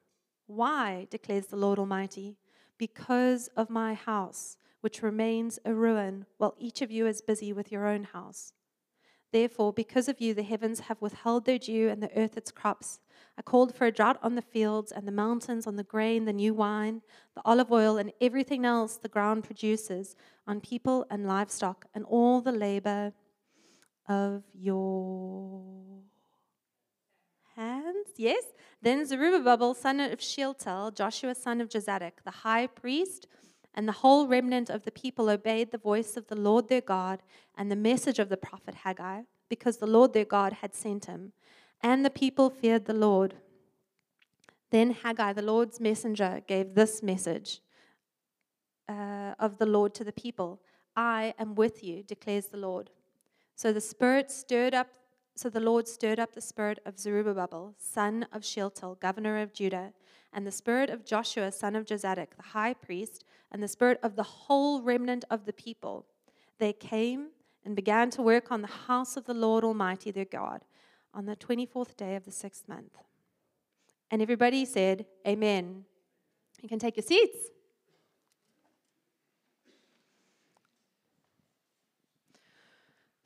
Why, 0.46 1.06
declares 1.08 1.46
the 1.46 1.56
Lord 1.56 1.78
Almighty? 1.78 2.37
Because 2.76 3.49
of 3.56 3.70
my 3.70 3.94
house, 3.94 4.58
which 4.82 5.02
remains 5.02 5.58
a 5.64 5.73
ruin, 5.73 6.26
while 6.37 6.54
each 6.58 6.82
of 6.82 6.90
you 6.90 7.06
is 7.06 7.23
busy 7.23 7.50
with 7.50 7.73
your 7.73 7.87
own 7.87 8.04
house. 8.04 8.52
Therefore, 9.32 9.73
because 9.73 10.06
of 10.06 10.20
you, 10.20 10.34
the 10.34 10.42
heavens 10.42 10.80
have 10.80 11.00
withheld 11.00 11.46
their 11.46 11.58
dew 11.58 11.88
and 11.88 12.02
the 12.02 12.14
earth 12.14 12.37
its 12.37 12.50
crops. 12.50 13.00
I 13.38 13.40
called 13.40 13.75
for 13.75 13.87
a 13.87 13.90
drought 13.90 14.18
on 14.23 14.34
the 14.34 14.42
fields 14.42 14.92
and 14.92 15.08
the 15.08 15.11
mountains, 15.11 15.66
on 15.66 15.76
the 15.76 15.82
grain, 15.82 16.26
the 16.26 16.34
new 16.34 16.52
wine, 16.52 17.00
the 17.34 17.40
olive 17.46 17.73
oil, 17.73 17.96
and 17.96 18.12
everything 18.20 18.66
else 18.66 18.99
the 18.99 19.08
ground 19.08 19.44
produces, 19.44 20.14
on 20.46 20.61
people 20.61 21.06
and 21.08 21.26
livestock, 21.26 21.87
and 21.94 22.04
all 22.04 22.42
the 22.42 22.52
labor 22.52 23.14
of 24.06 24.42
your 24.52 26.02
hands. 27.56 28.08
Yes. 28.16 28.44
Then 28.82 29.06
Zerubbabel, 29.06 29.75
son 29.75 30.00
of 30.00 30.20
Shealtiel, 30.20 30.90
Joshua, 30.90 31.34
son 31.34 31.61
of 31.61 31.68
Jozadak, 31.68 32.12
the 32.25 32.30
high 32.30 32.66
priest, 32.66 33.26
and 33.75 33.88
the 33.88 33.92
whole 33.92 34.26
remnant 34.26 34.70
of 34.70 34.84
the 34.84 34.90
people 34.90 35.28
obeyed 35.28 35.70
the 35.70 35.78
voice 35.78 36.16
of 36.16 36.28
the 36.28 36.37
Lord 36.37 36.68
their 36.68 36.80
God 36.80 37.23
and 37.56 37.70
the 37.70 37.76
message 37.76 38.18
of 38.18 38.28
the 38.28 38.37
prophet 38.37 38.75
Haggai, 38.84 39.23
because 39.49 39.78
the 39.78 39.87
Lord 39.87 40.12
their 40.12 40.25
God 40.25 40.54
had 40.54 40.75
sent 40.75 41.06
him. 41.06 41.32
And 41.82 42.04
the 42.04 42.11
people 42.11 42.50
feared 42.50 42.87
the 42.87 42.94
Lord. 42.94 43.34
Then 44.70 44.92
Haggai, 44.92 45.32
the 45.32 45.42
Lord's 45.42 45.80
messenger, 45.80 46.42
gave 46.46 46.75
this 46.75 47.02
message 47.02 47.61
uh, 48.88 49.34
of 49.38 49.58
the 49.58 49.66
Lord 49.66 49.94
to 49.94 50.04
the 50.04 50.12
people 50.12 50.61
I 50.96 51.34
am 51.38 51.54
with 51.54 51.82
you, 51.82 52.02
declares 52.02 52.46
the 52.46 52.56
Lord. 52.56 52.90
So 53.56 53.73
the 53.73 53.80
Spirit 53.80 54.30
stirred 54.30 54.75
up 54.75 54.88
so 55.36 55.48
the 55.48 55.60
Lord 55.60 55.88
stirred 55.88 56.20
up 56.20 56.32
the 56.32 56.40
spirit 56.40 56.78
of 56.86 56.98
Zerubbabel, 56.98 57.74
son 57.78 58.26
of 58.32 58.44
Shealtiel, 58.44 58.96
governor 59.00 59.40
of 59.40 59.52
Judah, 59.52 59.92
and 60.32 60.46
the 60.46 60.52
spirit 60.52 60.90
of 60.90 61.04
Joshua, 61.04 61.50
son 61.50 61.74
of 61.74 61.86
Jozadak, 61.86 62.36
the 62.36 62.42
high 62.42 62.74
priest, 62.74 63.24
and 63.50 63.62
the 63.62 63.68
spirit 63.68 63.98
of 64.02 64.16
the 64.16 64.22
whole 64.22 64.82
remnant 64.82 65.24
of 65.30 65.44
the 65.44 65.52
people. 65.52 66.06
They 66.58 66.72
came 66.72 67.28
and 67.64 67.74
began 67.74 68.10
to 68.10 68.22
work 68.22 68.52
on 68.52 68.62
the 68.62 68.68
house 68.68 69.16
of 69.16 69.24
the 69.24 69.34
Lord 69.34 69.64
Almighty, 69.64 70.10
their 70.10 70.24
God, 70.24 70.64
on 71.12 71.26
the 71.26 71.36
24th 71.36 71.96
day 71.96 72.14
of 72.16 72.24
the 72.24 72.32
sixth 72.32 72.68
month. 72.68 72.98
And 74.10 74.22
everybody 74.22 74.64
said, 74.64 75.06
Amen. 75.26 75.84
You 76.62 76.68
can 76.68 76.78
take 76.78 76.96
your 76.96 77.04
seats. 77.04 77.48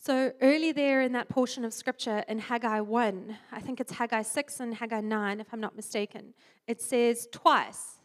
So, 0.09 0.33
early 0.41 0.73
there 0.73 1.03
in 1.03 1.13
that 1.13 1.29
portion 1.29 1.67
of 1.67 1.75
scripture 1.75 2.25
in 2.29 2.39
Haggai 2.39 2.81
1, 2.81 3.37
I 3.53 3.61
think 3.61 3.79
it's 3.79 3.93
Haggai 3.93 4.23
6 4.23 4.61
and 4.61 4.75
Haggai 4.75 5.03
9, 5.03 5.39
if 5.39 5.49
I'm 5.53 5.61
not 5.61 5.77
mistaken, 5.77 6.33
it 6.67 6.81
says 6.81 7.29
twice, 7.31 7.99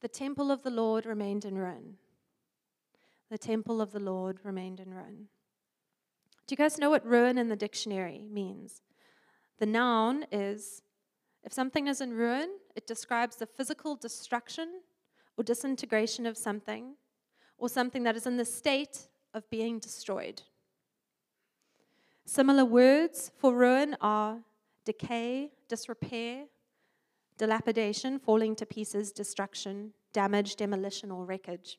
the 0.00 0.08
temple 0.08 0.50
of 0.50 0.62
the 0.62 0.70
Lord 0.70 1.04
remained 1.04 1.44
in 1.44 1.58
ruin. 1.58 1.98
The 3.30 3.36
temple 3.36 3.82
of 3.82 3.92
the 3.92 4.00
Lord 4.00 4.38
remained 4.42 4.80
in 4.80 4.94
ruin. 4.94 5.28
Do 6.46 6.54
you 6.54 6.56
guys 6.56 6.78
know 6.78 6.88
what 6.88 7.04
ruin 7.04 7.36
in 7.36 7.50
the 7.50 7.56
dictionary 7.56 8.24
means? 8.26 8.80
The 9.58 9.66
noun 9.66 10.24
is 10.32 10.80
if 11.42 11.52
something 11.52 11.88
is 11.88 12.00
in 12.00 12.14
ruin, 12.14 12.56
it 12.74 12.86
describes 12.86 13.36
the 13.36 13.44
physical 13.44 13.96
destruction 13.96 14.80
or 15.36 15.44
disintegration 15.44 16.24
of 16.24 16.38
something, 16.38 16.94
or 17.58 17.68
something 17.68 18.02
that 18.04 18.16
is 18.16 18.26
in 18.26 18.38
the 18.38 18.46
state 18.46 19.08
of 19.34 19.50
being 19.50 19.78
destroyed. 19.78 20.40
Similar 22.26 22.64
words 22.64 23.30
for 23.36 23.54
ruin 23.54 23.96
are 24.00 24.38
decay, 24.84 25.50
disrepair, 25.68 26.44
dilapidation, 27.38 28.18
falling 28.18 28.56
to 28.56 28.66
pieces, 28.66 29.12
destruction, 29.12 29.92
damage, 30.12 30.56
demolition, 30.56 31.10
or 31.10 31.24
wreckage. 31.24 31.78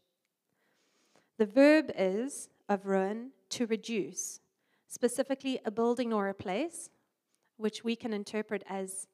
The 1.38 1.46
verb 1.46 1.92
is 1.98 2.50
of 2.70 2.86
ruin 2.86 3.32
to 3.50 3.66
reduce, 3.66 4.40
specifically 4.88 5.60
a 5.66 5.72
building 5.72 6.14
or 6.14 6.30
a 6.30 6.34
place, 6.34 6.90
which 7.58 7.84
we 7.84 7.96
can 7.96 8.14
interpret 8.14 8.64
as 8.70 9.08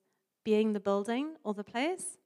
being 0.44 0.74
the 0.74 0.80
building 0.80 1.36
or 1.44 1.54
the 1.54 1.64
place, 1.64 2.18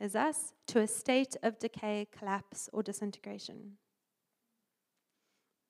is 0.00 0.14
us, 0.14 0.52
to 0.68 0.80
a 0.80 0.86
state 0.86 1.36
of 1.42 1.58
decay, 1.58 2.06
collapse, 2.16 2.68
or 2.72 2.82
disintegration. 2.82 3.72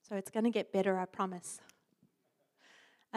So 0.06 0.16
it's 0.16 0.30
going 0.30 0.44
to 0.44 0.50
get 0.50 0.72
better, 0.72 0.98
I 0.98 1.06
promise. 1.06 1.60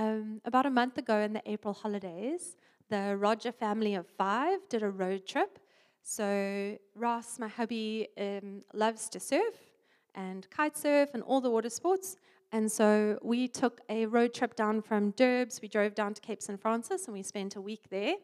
Um, 0.01 0.41
about 0.45 0.65
a 0.65 0.71
month 0.71 0.97
ago 0.97 1.19
in 1.19 1.31
the 1.31 1.43
April 1.45 1.75
holidays, 1.75 2.55
the 2.89 3.15
Rodger 3.15 3.51
family 3.51 3.93
of 3.93 4.07
five 4.07 4.57
did 4.67 4.81
a 4.81 4.89
road 4.89 5.27
trip. 5.27 5.59
So, 6.01 6.75
Ross, 6.95 7.37
my 7.37 7.47
hubby, 7.47 8.07
um, 8.17 8.63
loves 8.73 9.09
to 9.09 9.19
surf 9.19 9.53
and 10.15 10.49
kite 10.49 10.75
surf 10.75 11.11
and 11.13 11.21
all 11.21 11.39
the 11.39 11.51
water 11.51 11.69
sports. 11.69 12.15
And 12.51 12.71
so 12.71 13.19
we 13.21 13.47
took 13.47 13.81
a 13.89 14.07
road 14.07 14.33
trip 14.33 14.55
down 14.55 14.81
from 14.81 15.11
Durbs. 15.11 15.61
We 15.61 15.67
drove 15.67 15.93
down 15.93 16.15
to 16.15 16.21
Cape 16.21 16.41
St. 16.41 16.59
Francis 16.59 17.05
and 17.05 17.13
we 17.13 17.21
spent 17.21 17.55
a 17.55 17.61
week 17.61 17.91
there. 17.91 18.15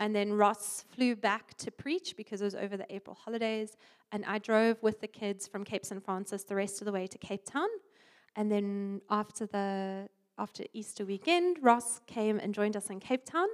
And 0.00 0.16
then 0.16 0.32
Ross 0.32 0.84
flew 0.92 1.14
back 1.14 1.56
to 1.58 1.70
preach 1.70 2.16
because 2.16 2.40
it 2.40 2.46
was 2.46 2.56
over 2.56 2.76
the 2.76 2.92
April 2.92 3.14
holidays. 3.14 3.76
And 4.10 4.24
I 4.24 4.38
drove 4.40 4.82
with 4.82 5.00
the 5.00 5.06
kids 5.06 5.46
from 5.46 5.62
Cape 5.62 5.86
St. 5.86 6.04
Francis 6.04 6.42
the 6.42 6.56
rest 6.56 6.80
of 6.80 6.86
the 6.86 6.92
way 6.92 7.06
to 7.06 7.16
Cape 7.18 7.44
Town. 7.44 7.68
And 8.34 8.50
then 8.50 9.02
after 9.08 9.46
the 9.46 10.08
after 10.38 10.64
Easter 10.72 11.04
weekend, 11.04 11.58
Ross 11.60 12.00
came 12.06 12.38
and 12.38 12.54
joined 12.54 12.76
us 12.76 12.90
in 12.90 13.00
Cape 13.00 13.24
Town. 13.24 13.48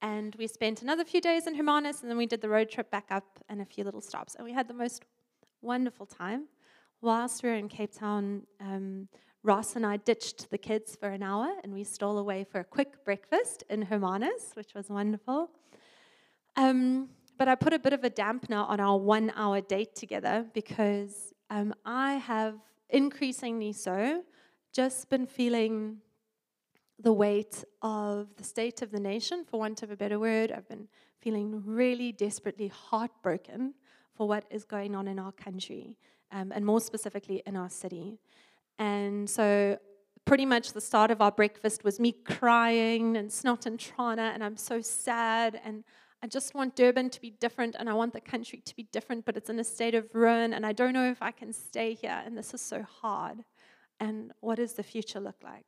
And 0.00 0.34
we 0.38 0.46
spent 0.46 0.82
another 0.82 1.04
few 1.04 1.20
days 1.20 1.46
in 1.46 1.54
Hermanus, 1.54 2.02
and 2.02 2.10
then 2.10 2.18
we 2.18 2.26
did 2.26 2.40
the 2.40 2.48
road 2.48 2.70
trip 2.70 2.90
back 2.90 3.06
up 3.10 3.38
and 3.48 3.60
a 3.60 3.64
few 3.64 3.84
little 3.84 4.00
stops. 4.00 4.34
And 4.34 4.44
we 4.44 4.52
had 4.52 4.66
the 4.66 4.74
most 4.74 5.04
wonderful 5.60 6.06
time. 6.06 6.48
Whilst 7.00 7.42
we 7.42 7.48
were 7.48 7.56
in 7.56 7.68
Cape 7.68 7.92
Town, 7.92 8.42
um, 8.60 9.08
Ross 9.44 9.74
and 9.74 9.84
I 9.84 9.96
ditched 9.96 10.50
the 10.50 10.58
kids 10.58 10.94
for 10.94 11.08
an 11.08 11.22
hour 11.22 11.52
and 11.64 11.72
we 11.72 11.82
stole 11.82 12.18
away 12.18 12.44
for 12.44 12.60
a 12.60 12.64
quick 12.64 13.04
breakfast 13.04 13.64
in 13.68 13.82
Hermanus, 13.82 14.54
which 14.54 14.72
was 14.74 14.88
wonderful. 14.88 15.50
Um, 16.56 17.08
but 17.38 17.48
I 17.48 17.56
put 17.56 17.72
a 17.72 17.78
bit 17.78 17.92
of 17.92 18.04
a 18.04 18.10
dampener 18.10 18.68
on 18.68 18.78
our 18.78 18.96
one 18.96 19.32
hour 19.34 19.60
date 19.60 19.96
together 19.96 20.46
because 20.54 21.32
um, 21.50 21.74
I 21.84 22.14
have 22.14 22.54
increasingly 22.88 23.72
so 23.72 24.22
just 24.72 25.10
been 25.10 25.26
feeling 25.26 25.96
the 27.02 27.12
weight 27.12 27.64
of 27.82 28.28
the 28.36 28.44
state 28.44 28.80
of 28.80 28.90
the 28.90 29.00
nation, 29.00 29.44
for 29.44 29.58
want 29.58 29.82
of 29.82 29.90
a 29.90 29.96
better 29.96 30.18
word. 30.18 30.52
I've 30.52 30.68
been 30.68 30.88
feeling 31.20 31.62
really 31.64 32.12
desperately 32.12 32.68
heartbroken 32.68 33.74
for 34.14 34.28
what 34.28 34.44
is 34.50 34.64
going 34.64 34.94
on 34.94 35.08
in 35.08 35.18
our 35.18 35.32
country, 35.32 35.96
um, 36.30 36.52
and 36.54 36.64
more 36.64 36.80
specifically 36.80 37.42
in 37.46 37.56
our 37.56 37.68
city. 37.68 38.18
And 38.78 39.28
so, 39.28 39.78
pretty 40.24 40.46
much 40.46 40.72
the 40.72 40.80
start 40.80 41.10
of 41.10 41.20
our 41.20 41.32
breakfast 41.32 41.82
was 41.82 41.98
me 41.98 42.12
crying 42.12 43.16
and 43.16 43.32
snot 43.32 43.66
and 43.66 43.78
trana, 43.78 44.32
and 44.32 44.44
I'm 44.44 44.56
so 44.56 44.80
sad. 44.80 45.60
And 45.64 45.82
I 46.22 46.28
just 46.28 46.54
want 46.54 46.76
Durban 46.76 47.10
to 47.10 47.20
be 47.20 47.30
different, 47.30 47.74
and 47.78 47.90
I 47.90 47.94
want 47.94 48.12
the 48.12 48.20
country 48.20 48.62
to 48.64 48.76
be 48.76 48.84
different, 48.84 49.24
but 49.24 49.36
it's 49.36 49.50
in 49.50 49.58
a 49.58 49.64
state 49.64 49.96
of 49.96 50.08
ruin, 50.14 50.52
and 50.54 50.64
I 50.64 50.72
don't 50.72 50.92
know 50.92 51.10
if 51.10 51.20
I 51.20 51.32
can 51.32 51.52
stay 51.52 51.94
here, 51.94 52.22
and 52.24 52.38
this 52.38 52.54
is 52.54 52.60
so 52.60 52.82
hard. 52.82 53.44
And 53.98 54.32
what 54.40 54.56
does 54.56 54.74
the 54.74 54.84
future 54.84 55.18
look 55.18 55.36
like? 55.42 55.66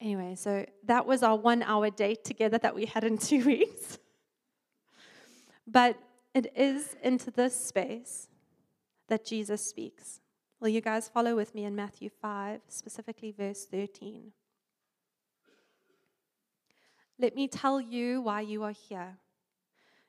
Anyway, 0.00 0.34
so 0.34 0.64
that 0.84 1.06
was 1.06 1.22
our 1.22 1.36
one 1.36 1.62
hour 1.62 1.90
date 1.90 2.24
together 2.24 2.58
that 2.58 2.74
we 2.74 2.86
had 2.86 3.04
in 3.04 3.18
two 3.18 3.44
weeks. 3.44 3.98
but 5.66 5.96
it 6.34 6.52
is 6.56 6.96
into 7.02 7.30
this 7.30 7.54
space 7.54 8.28
that 9.08 9.24
Jesus 9.24 9.64
speaks. 9.64 10.20
Will 10.60 10.68
you 10.68 10.80
guys 10.80 11.08
follow 11.08 11.34
with 11.34 11.54
me 11.54 11.64
in 11.64 11.74
Matthew 11.74 12.08
5, 12.08 12.60
specifically 12.68 13.32
verse 13.32 13.66
13? 13.66 14.32
Let 17.18 17.34
me 17.34 17.48
tell 17.48 17.80
you 17.80 18.22
why 18.22 18.40
you 18.42 18.62
are 18.62 18.72
here. 18.72 19.18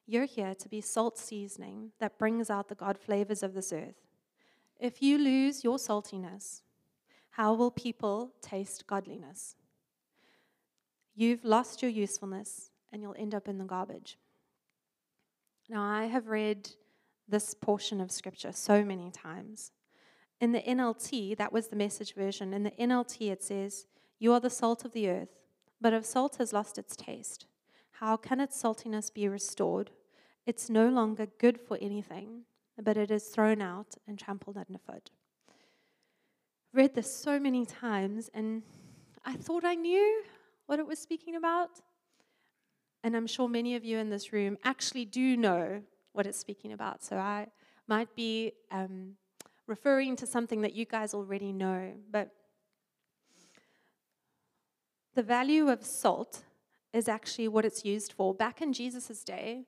You're 0.06 0.26
here 0.26 0.56
to 0.56 0.70
be 0.70 0.82
salt 0.82 1.18
seasoning 1.18 1.92
that 2.00 2.18
brings 2.18 2.50
out 2.50 2.70
the 2.70 2.76
God 2.76 2.98
flavors 2.98 3.44
of 3.44 3.54
this 3.54 3.74
earth. 3.74 4.08
If 4.80 5.02
you 5.02 5.18
lose 5.18 5.64
your 5.64 5.78
saltiness, 5.78 6.62
how 7.32 7.54
will 7.54 7.72
people 7.72 8.34
taste 8.42 8.88
godliness? 8.88 9.56
You've 11.16 11.44
lost 11.44 11.82
your 11.82 11.92
usefulness 11.92 12.72
and 12.92 13.02
you'll 13.02 13.16
end 13.18 13.36
up 13.36 13.48
in 13.48 13.58
the 13.58 13.66
garbage. 13.66 14.18
Now, 15.70 15.84
I 15.84 16.06
have 16.06 16.28
read 16.28 16.70
this 17.28 17.54
portion 17.54 18.02
of 18.02 18.12
scripture 18.12 18.52
so 18.52 18.84
many 18.84 19.10
times. 19.12 19.72
In 20.40 20.52
the 20.52 20.62
NLT, 20.62 21.38
that 21.38 21.54
was 21.54 21.68
the 21.68 21.76
message 21.76 22.14
version. 22.14 22.54
In 22.54 22.64
the 22.64 22.72
NLT, 22.72 23.32
it 23.32 23.44
says, 23.44 23.86
You 24.20 24.34
are 24.34 24.40
the 24.40 24.50
salt 24.50 24.84
of 24.84 24.92
the 24.92 25.10
earth, 25.10 25.40
but 25.80 25.94
if 25.94 26.06
salt 26.06 26.38
has 26.38 26.52
lost 26.52 26.78
its 26.78 26.96
taste, 26.96 27.46
how 27.92 28.18
can 28.18 28.40
its 28.40 28.62
saltiness 28.62 29.14
be 29.14 29.28
restored? 29.28 29.92
It's 30.46 30.70
no 30.70 30.90
longer 30.90 31.28
good 31.38 31.60
for 31.60 31.78
anything, 31.80 32.46
but 32.82 32.98
it 32.98 33.12
is 33.12 33.26
thrown 33.26 33.62
out 33.62 33.96
and 34.08 34.18
trampled 34.18 34.58
underfoot. 34.58 35.12
Read 36.74 36.96
this 36.96 37.14
so 37.16 37.40
many 37.40 37.66
times, 37.66 38.30
and 38.34 38.64
I 39.24 39.36
thought 39.36 39.64
I 39.64 39.76
knew 39.76 40.24
what 40.72 40.80
it 40.80 40.88
was 40.88 41.00
speaking 41.00 41.36
about. 41.36 41.82
And 43.04 43.14
I'm 43.14 43.28
sure 43.28 43.50
many 43.50 43.76
of 43.76 43.84
you 43.84 43.98
in 43.98 44.10
this 44.10 44.32
room 44.32 44.58
actually 44.64 45.04
do 45.04 45.36
know 45.36 45.82
what 46.14 46.26
it's 46.26 46.40
speaking 46.40 46.72
about. 46.72 47.04
So 47.04 47.18
I 47.18 47.48
might 47.90 48.16
be 48.16 48.54
um, 48.72 49.18
referring 49.68 50.16
to 50.16 50.26
something 50.26 50.62
that 50.62 50.74
you 50.74 50.86
guys 50.86 51.14
already 51.14 51.52
know. 51.52 51.92
But 52.10 52.30
the 55.14 55.22
value 55.22 55.68
of 55.68 55.84
salt 55.84 56.44
is 56.94 57.10
actually 57.10 57.50
what 57.50 57.66
it's 57.66 57.84
used 57.84 58.14
for. 58.14 58.34
Back 58.34 58.62
in 58.62 58.72
Jesus' 58.72 59.26
day, 59.26 59.66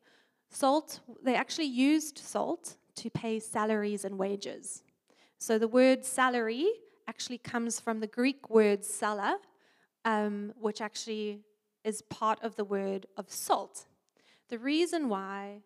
salt, 0.51 1.01
they 1.21 1.35
actually 1.35 1.65
used 1.65 2.17
salt 2.17 2.77
to 2.95 3.09
pay 3.09 3.41
salaries 3.41 4.05
and 4.05 4.17
wages. 4.17 4.83
So 5.37 5.59
the 5.59 5.67
word 5.67 6.05
salary 6.05 6.69
actually 7.09 7.39
comes 7.39 7.77
from 7.77 7.99
the 7.99 8.07
Greek 8.07 8.49
word 8.49 8.85
sala, 8.85 9.39
um, 10.05 10.53
which 10.59 10.81
actually 10.81 11.41
is 11.83 12.01
part 12.03 12.39
of 12.41 12.55
the 12.55 12.63
word 12.63 13.05
of 13.17 13.29
salt. 13.31 13.85
The 14.49 14.57
reason 14.57 15.09
why 15.09 15.61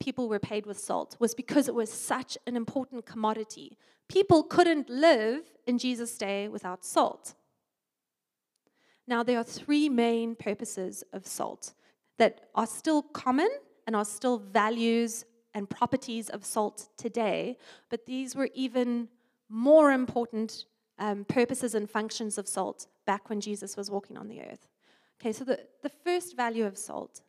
people 0.00 0.28
were 0.28 0.38
paid 0.38 0.66
with 0.66 0.78
salt 0.78 1.16
was 1.18 1.34
because 1.34 1.68
it 1.68 1.74
was 1.74 1.92
such 1.92 2.36
an 2.46 2.56
important 2.56 3.06
commodity. 3.06 3.76
People 4.08 4.42
couldn't 4.42 4.88
live 4.88 5.42
in 5.66 5.78
Jesus' 5.78 6.16
day 6.16 6.48
without 6.48 6.84
salt. 6.84 7.34
Now, 9.06 9.22
there 9.22 9.38
are 9.38 9.44
three 9.44 9.88
main 9.88 10.34
purposes 10.34 11.04
of 11.12 11.26
salt 11.26 11.74
that 12.18 12.48
are 12.54 12.66
still 12.66 13.02
common 13.02 13.48
and 13.86 13.94
are 13.94 14.04
still 14.04 14.38
values 14.38 15.24
and 15.54 15.70
properties 15.70 16.28
of 16.28 16.44
salt 16.44 16.88
today, 16.96 17.56
but 17.88 18.04
these 18.06 18.34
were 18.34 18.50
even 18.54 19.08
more 19.48 19.92
important 19.92 20.66
um, 20.98 21.24
purposes 21.24 21.74
and 21.74 21.88
functions 21.88 22.36
of 22.36 22.48
salt 22.48 22.86
back 23.06 23.28
when 23.30 23.40
Jesus 23.40 23.76
was 23.76 23.90
walking 23.90 24.16
on 24.16 24.28
the 24.28 24.42
earth. 24.42 24.68
Okay, 25.20 25.32
so 25.32 25.44
the, 25.44 25.60
the 25.82 25.88
first 25.88 26.36
value 26.36 26.66
of 26.66 26.76
salt 26.76 27.22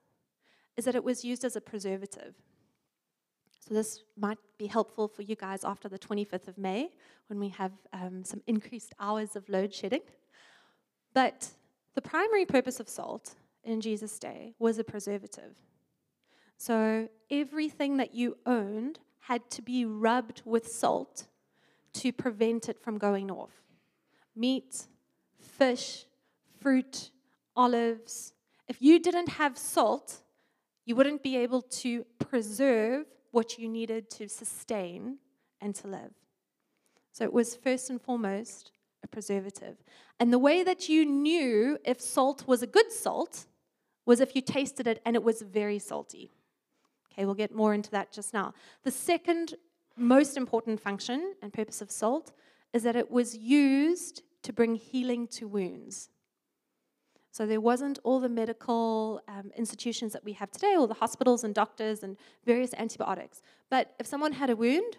is 0.76 0.86
that 0.86 0.96
it 0.96 1.04
was 1.04 1.24
used 1.24 1.46
as 1.46 1.56
a 1.56 1.62
preservative. 1.62 2.36
So 3.68 3.74
this 3.74 4.02
might 4.18 4.38
be 4.58 4.68
helpful 4.68 5.08
for 5.08 5.22
you 5.22 5.36
guys 5.36 5.64
after 5.64 5.90
the 5.90 6.00
25th 6.00 6.48
of 6.48 6.58
May 6.58 6.90
when 7.28 7.40
we 7.40 7.50
have 7.50 7.72
um, 7.94 8.24
some 8.24 8.42
increased 8.48 8.94
hours 9.00 9.36
of 9.36 9.48
load 9.50 9.74
shedding. 9.74 10.02
But 11.14 11.50
the 11.96 12.02
primary 12.02 12.46
purpose 12.46 12.80
of 12.80 12.88
salt 12.88 13.36
in 13.64 13.82
Jesus' 13.82 14.20
day 14.20 14.54
was 14.60 14.78
a 14.78 14.84
preservative. 14.84 15.56
So 16.58 17.10
everything 17.30 17.98
that 17.98 18.16
you 18.16 18.38
owned 18.46 19.00
had 19.20 19.50
to 19.52 19.62
be 19.62 19.86
rubbed 19.86 20.42
with 20.46 20.68
salt 20.68 21.28
to 21.94 22.14
prevent 22.14 22.70
it 22.70 22.80
from 22.80 22.98
going 22.98 23.30
off. 23.30 23.52
Meat, 24.36 24.88
fish, 25.58 26.06
fruit, 26.60 27.12
olives. 27.56 28.34
If 28.68 28.82
you 28.82 29.00
didn't 29.00 29.30
have 29.30 29.58
salt, 29.58 30.22
you 30.86 30.96
wouldn't 30.96 31.24
be 31.24 31.38
able 31.38 31.62
to 31.62 32.06
preserve 32.20 33.06
what 33.32 33.58
you 33.58 33.68
needed 33.68 34.10
to 34.12 34.28
sustain 34.28 35.18
and 35.62 35.76
to 35.76 35.88
live. 35.88 36.14
So 37.12 37.24
it 37.24 37.34
was 37.34 37.56
first 37.56 37.90
and 37.90 38.02
foremost 38.02 38.72
a 39.04 39.08
preservative. 39.08 39.78
And 40.20 40.32
the 40.32 40.40
way 40.40 40.64
that 40.64 40.88
you 40.88 41.06
knew 41.06 41.78
if 41.84 42.00
salt 42.00 42.48
was 42.48 42.62
a 42.62 42.68
good 42.68 42.92
salt 42.92 43.48
was 44.06 44.20
if 44.20 44.36
you 44.36 44.42
tasted 44.42 44.88
it 44.88 45.02
and 45.06 45.16
it 45.16 45.24
was 45.24 45.42
very 45.42 45.80
salty. 45.80 46.32
Okay, 47.12 47.26
we'll 47.26 47.36
get 47.36 47.54
more 47.54 47.74
into 47.74 47.92
that 47.92 48.12
just 48.12 48.34
now. 48.34 48.54
The 48.84 48.92
second 48.92 49.56
most 49.98 50.38
important 50.38 50.80
function 50.80 51.34
and 51.42 51.52
purpose 51.52 51.82
of 51.82 51.92
salt 51.92 52.32
is 52.74 52.84
that 52.84 52.96
it 52.96 53.10
was 53.10 53.36
used 53.36 54.22
to 54.48 54.54
bring 54.54 54.76
healing 54.76 55.28
to 55.28 55.46
wounds. 55.46 56.08
So 57.32 57.46
there 57.46 57.60
wasn't 57.60 58.00
all 58.06 58.22
the 58.22 58.30
medical 58.30 59.22
um, 59.28 59.52
institutions 59.58 60.14
that 60.14 60.24
we 60.24 60.32
have 60.34 60.52
today, 60.52 60.74
all 60.78 60.88
the 60.88 60.94
hospitals 60.94 61.44
and 61.44 61.54
doctors 61.54 62.02
and 62.02 62.16
various 62.46 62.74
antibiotics. 62.76 63.42
But 63.70 63.94
if 64.00 64.08
someone 64.08 64.32
had 64.32 64.50
a 64.50 64.56
wound, 64.56 64.96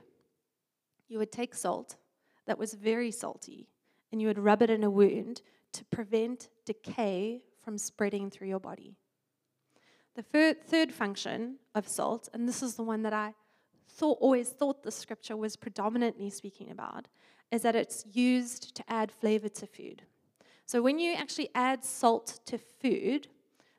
you 1.08 1.16
would 1.18 1.32
take 1.32 1.54
salt 1.54 1.96
that 2.44 2.58
was 2.58 2.74
very 2.74 3.10
salty 3.10 3.70
and 4.12 4.20
you 4.20 4.28
would 4.28 4.38
rub 4.38 4.60
it 4.60 4.68
in 4.68 4.84
a 4.84 4.90
wound 4.90 5.40
to 5.72 5.84
prevent 5.86 6.50
decay 6.66 7.42
from 7.64 7.78
spreading 7.78 8.28
through 8.30 8.48
your 8.48 8.60
body. 8.60 8.98
The 10.14 10.56
third 10.66 10.92
function 10.92 11.56
of 11.74 11.88
salt, 11.88 12.28
and 12.34 12.46
this 12.46 12.62
is 12.62 12.74
the 12.74 12.82
one 12.82 13.00
that 13.00 13.14
I 13.14 13.32
thought, 13.88 14.18
always 14.20 14.50
thought 14.50 14.82
the 14.82 14.90
scripture 14.90 15.38
was 15.38 15.56
predominantly 15.56 16.28
speaking 16.28 16.70
about, 16.70 17.08
is 17.50 17.62
that 17.62 17.76
it's 17.76 18.04
used 18.12 18.74
to 18.76 18.84
add 18.88 19.10
flavor 19.10 19.48
to 19.48 19.66
food. 19.66 20.02
So 20.66 20.82
when 20.82 20.98
you 20.98 21.14
actually 21.14 21.48
add 21.54 21.84
salt 21.84 22.40
to 22.46 22.58
food, 22.58 23.28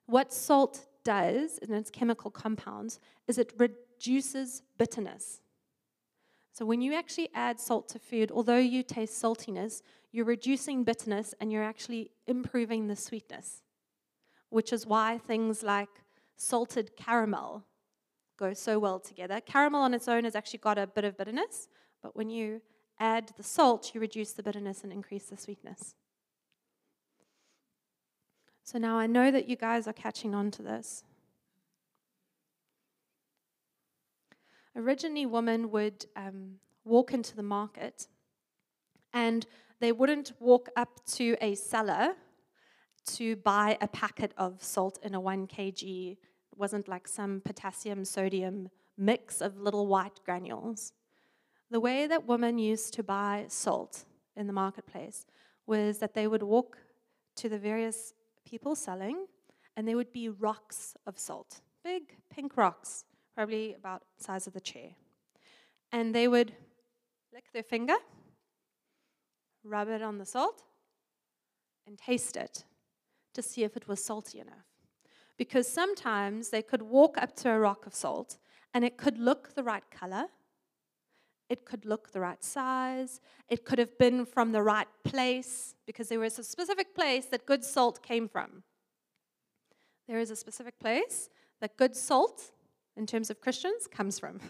what 0.08 0.34
salt 0.34 0.88
does 1.04 1.60
in 1.60 1.74
its 1.74 1.92
chemical 1.92 2.32
compounds 2.32 3.00
is 3.28 3.38
it 3.38 3.54
reduces 3.58 4.64
bitterness. 4.78 5.42
So 6.52 6.66
when 6.66 6.82
you 6.82 6.94
actually 6.94 7.30
add 7.34 7.60
salt 7.60 7.88
to 7.90 8.00
food, 8.00 8.32
although 8.32 8.58
you 8.58 8.84
taste 8.84 9.22
saltiness, 9.22 9.82
you're 10.12 10.26
reducing 10.26 10.84
bitterness 10.84 11.36
and 11.40 11.52
you're 11.52 11.64
actually 11.64 12.12
improving 12.28 12.88
the 12.88 12.96
sweetness, 12.96 13.62
which 14.50 14.74
is 14.74 14.88
why 14.88 15.20
things 15.20 15.62
like 15.64 15.90
salted 16.36 16.98
caramel 16.98 17.64
go 18.38 18.54
so 18.54 18.80
well 18.80 19.00
together. 19.00 19.40
Caramel 19.40 19.82
on 19.82 19.94
its 19.94 20.08
own 20.08 20.24
has 20.24 20.36
actually 20.36 20.60
got 20.60 20.78
a 20.78 20.88
bit 20.88 21.04
of 21.04 21.18
bitterness, 21.18 21.68
but 22.02 22.16
when 22.16 22.30
you 22.30 22.62
add 23.00 23.32
the 23.38 23.44
salt, 23.44 23.92
you 23.94 24.02
reduce 24.02 24.34
the 24.34 24.44
bitterness 24.44 24.84
and 24.84 24.92
increase 24.92 25.26
the 25.26 25.38
sweetness. 25.38 25.96
So 28.64 28.78
now 28.78 28.98
I 28.98 29.08
know 29.08 29.32
that 29.32 29.50
you 29.50 29.56
guys 29.56 29.88
are 29.88 29.94
catching 29.94 30.36
on 30.36 30.52
to 30.52 30.62
this. 30.62 31.04
Originally, 34.76 35.26
women 35.26 35.72
would 35.72 36.06
um, 36.16 36.56
walk 36.86 37.14
into 37.14 37.36
the 37.36 37.44
market 37.44 38.08
and 39.14 39.46
they 39.80 39.92
wouldn't 39.92 40.34
walk 40.40 40.70
up 40.76 41.04
to 41.14 41.36
a 41.42 41.56
seller 41.56 42.14
to 43.06 43.36
buy 43.38 43.78
a 43.82 43.88
packet 43.88 44.34
of 44.38 44.64
salt 44.64 45.00
in 45.02 45.16
a 45.16 45.20
1 45.20 45.48
kg. 45.48 46.12
It 46.12 46.18
wasn't 46.56 46.88
like 46.88 47.08
some 47.08 47.42
potassium 47.44 48.06
sodium 48.06 48.70
mix 48.98 49.42
of 49.42 49.58
little 49.58 49.88
white 49.88 50.20
granules. 50.26 50.94
The 51.72 51.80
way 51.80 52.08
that 52.08 52.26
women 52.26 52.58
used 52.58 52.94
to 52.96 53.04
buy 53.04 53.46
salt 53.48 54.06
in 54.36 54.48
the 54.48 54.54
marketplace 54.54 55.28
was 55.68 56.00
that 56.00 56.16
they 56.16 56.28
would 56.28 56.42
walk 56.42 56.78
to 57.36 57.48
the 57.48 57.60
various 57.60 58.14
people 58.44 58.76
selling, 58.76 59.28
and 59.76 59.88
there 59.88 59.96
would 59.96 60.12
be 60.12 60.30
rocks 60.30 60.96
of 61.06 61.20
salt, 61.20 61.62
big 61.84 62.18
pink 62.32 62.58
rocks, 62.58 63.06
probably 63.36 63.76
about 63.76 64.04
the 64.18 64.24
size 64.24 64.48
of 64.48 64.54
the 64.54 64.60
chair. 64.60 64.90
And 65.92 66.14
they 66.14 66.28
would 66.28 66.54
lick 67.32 67.46
their 67.54 67.64
finger, 67.64 67.96
rub 69.64 69.90
it 69.90 70.02
on 70.02 70.18
the 70.18 70.26
salt, 70.26 70.64
and 71.86 71.98
taste 71.98 72.36
it 72.36 72.64
to 73.36 73.44
see 73.44 73.64
if 73.64 73.78
it 73.78 73.88
was 73.88 74.04
salty 74.04 74.40
enough. 74.40 74.66
Because 75.38 75.68
sometimes 75.68 76.50
they 76.50 76.64
could 76.64 76.82
walk 76.82 77.18
up 77.18 77.36
to 77.38 77.50
a 77.52 77.60
rock 77.60 77.86
of 77.86 77.94
salt 77.94 78.38
and 78.74 78.84
it 78.84 78.98
could 78.98 79.18
look 79.18 79.54
the 79.56 79.64
right 79.64 79.84
color, 79.92 80.26
it 81.50 81.66
could 81.66 81.86
look 81.86 82.12
the 82.12 82.20
right 82.20 82.44
size. 82.44 83.20
It 83.50 83.66
could 83.66 83.80
have 83.80 83.98
been 83.98 84.26
from 84.26 84.52
the 84.52 84.62
right 84.62 84.88
place 85.04 85.76
because 85.86 86.08
there 86.08 86.20
was 86.20 86.38
a 86.38 86.44
specific 86.44 86.94
place 86.94 87.26
that 87.28 87.46
good 87.46 87.64
salt 87.64 88.04
came 88.04 88.30
from. 88.30 88.64
There 90.08 90.20
is 90.20 90.32
a 90.32 90.36
specific 90.36 90.80
place 90.80 91.30
that 91.60 91.76
good 91.76 91.96
salt, 91.96 92.52
in 92.96 93.06
terms 93.06 93.30
of 93.30 93.42
Christians, 93.42 93.88
comes 93.88 94.20
from. 94.20 94.40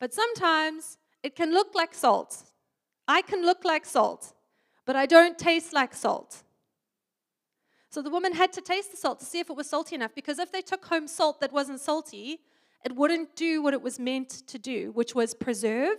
But 0.00 0.14
sometimes 0.14 0.96
it 1.24 1.34
can 1.34 1.52
look 1.52 1.74
like 1.74 1.92
salt. 1.92 2.44
I 3.08 3.20
can 3.20 3.44
look 3.44 3.64
like 3.64 3.84
salt, 3.84 4.32
but 4.86 4.94
I 4.94 5.06
don't 5.06 5.36
taste 5.36 5.72
like 5.72 5.92
salt. 5.92 6.44
So 7.90 8.00
the 8.00 8.10
woman 8.10 8.32
had 8.32 8.52
to 8.52 8.60
taste 8.60 8.92
the 8.92 8.96
salt 8.96 9.18
to 9.18 9.24
see 9.24 9.40
if 9.40 9.50
it 9.50 9.56
was 9.56 9.68
salty 9.68 9.96
enough 9.96 10.14
because 10.14 10.38
if 10.38 10.52
they 10.52 10.62
took 10.62 10.84
home 10.84 11.08
salt 11.08 11.40
that 11.40 11.52
wasn't 11.52 11.80
salty, 11.80 12.38
it 12.84 12.94
wouldn't 12.94 13.34
do 13.36 13.62
what 13.62 13.74
it 13.74 13.82
was 13.82 13.98
meant 13.98 14.30
to 14.46 14.58
do, 14.58 14.92
which 14.92 15.14
was 15.14 15.34
preserve, 15.34 15.98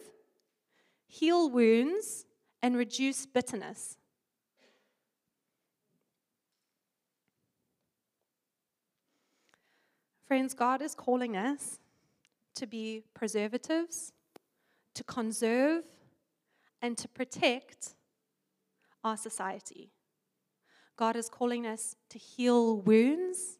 heal 1.07 1.49
wounds, 1.49 2.25
and 2.61 2.75
reduce 2.75 3.25
bitterness. 3.25 3.97
Friends, 10.25 10.53
God 10.53 10.81
is 10.81 10.93
calling 10.93 11.35
us 11.35 11.79
to 12.55 12.67
be 12.67 13.03
preservatives, 13.13 14.13
to 14.93 15.03
conserve, 15.03 15.83
and 16.81 16.97
to 16.97 17.07
protect 17.07 17.95
our 19.03 19.17
society. 19.17 19.91
God 20.95 21.15
is 21.15 21.29
calling 21.29 21.65
us 21.65 21.95
to 22.09 22.19
heal 22.19 22.77
wounds, 22.77 23.57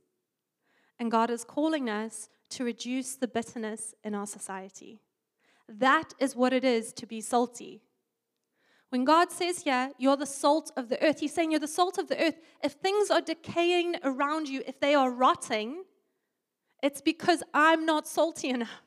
and 0.99 1.10
God 1.10 1.29
is 1.29 1.43
calling 1.43 1.89
us 1.89 2.29
to 2.49 2.63
reduce 2.63 3.15
the 3.15 3.27
bitterness 3.27 3.93
in 4.03 4.15
our 4.15 4.27
society. 4.27 5.01
That 5.67 6.13
is 6.19 6.35
what 6.35 6.53
it 6.53 6.63
is 6.63 6.91
to 6.93 7.05
be 7.05 7.21
salty. 7.21 7.81
When 8.89 9.05
God 9.05 9.31
says 9.31 9.62
here, 9.62 9.91
you're 9.99 10.17
the 10.17 10.25
salt 10.25 10.71
of 10.75 10.89
the 10.89 11.01
earth, 11.03 11.19
He's 11.19 11.33
saying 11.33 11.51
you're 11.51 11.59
the 11.59 11.67
salt 11.67 11.97
of 11.97 12.07
the 12.07 12.21
earth. 12.21 12.39
If 12.63 12.73
things 12.73 13.12
are 13.12 13.21
decaying 13.21 13.97
around 14.03 14.49
you, 14.49 14.63
if 14.65 14.79
they 14.79 14.95
are 14.95 15.12
rotting, 15.12 15.83
it's 16.81 17.01
because 17.01 17.43
I'm 17.53 17.85
not 17.85 18.07
salty 18.07 18.49
enough. 18.57 18.81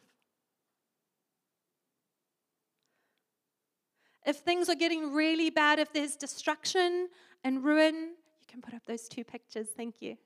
If 4.25 4.37
things 4.37 4.69
are 4.69 4.75
getting 4.75 5.13
really 5.13 5.51
bad, 5.51 5.79
if 5.79 5.93
there's 5.93 6.17
destruction 6.17 7.09
and 7.43 7.65
ruin, 7.65 7.95
you 7.95 8.47
can 8.47 8.61
put 8.61 8.75
up 8.75 8.87
those 8.87 9.09
two 9.09 9.25
pictures, 9.25 9.69
thank 9.77 10.01
you. 10.01 10.17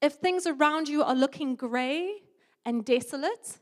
If 0.00 0.14
things 0.14 0.46
around 0.46 0.88
you 0.88 1.02
are 1.02 1.14
looking 1.14 1.56
gray 1.56 2.22
and 2.64 2.84
desolate, 2.84 3.58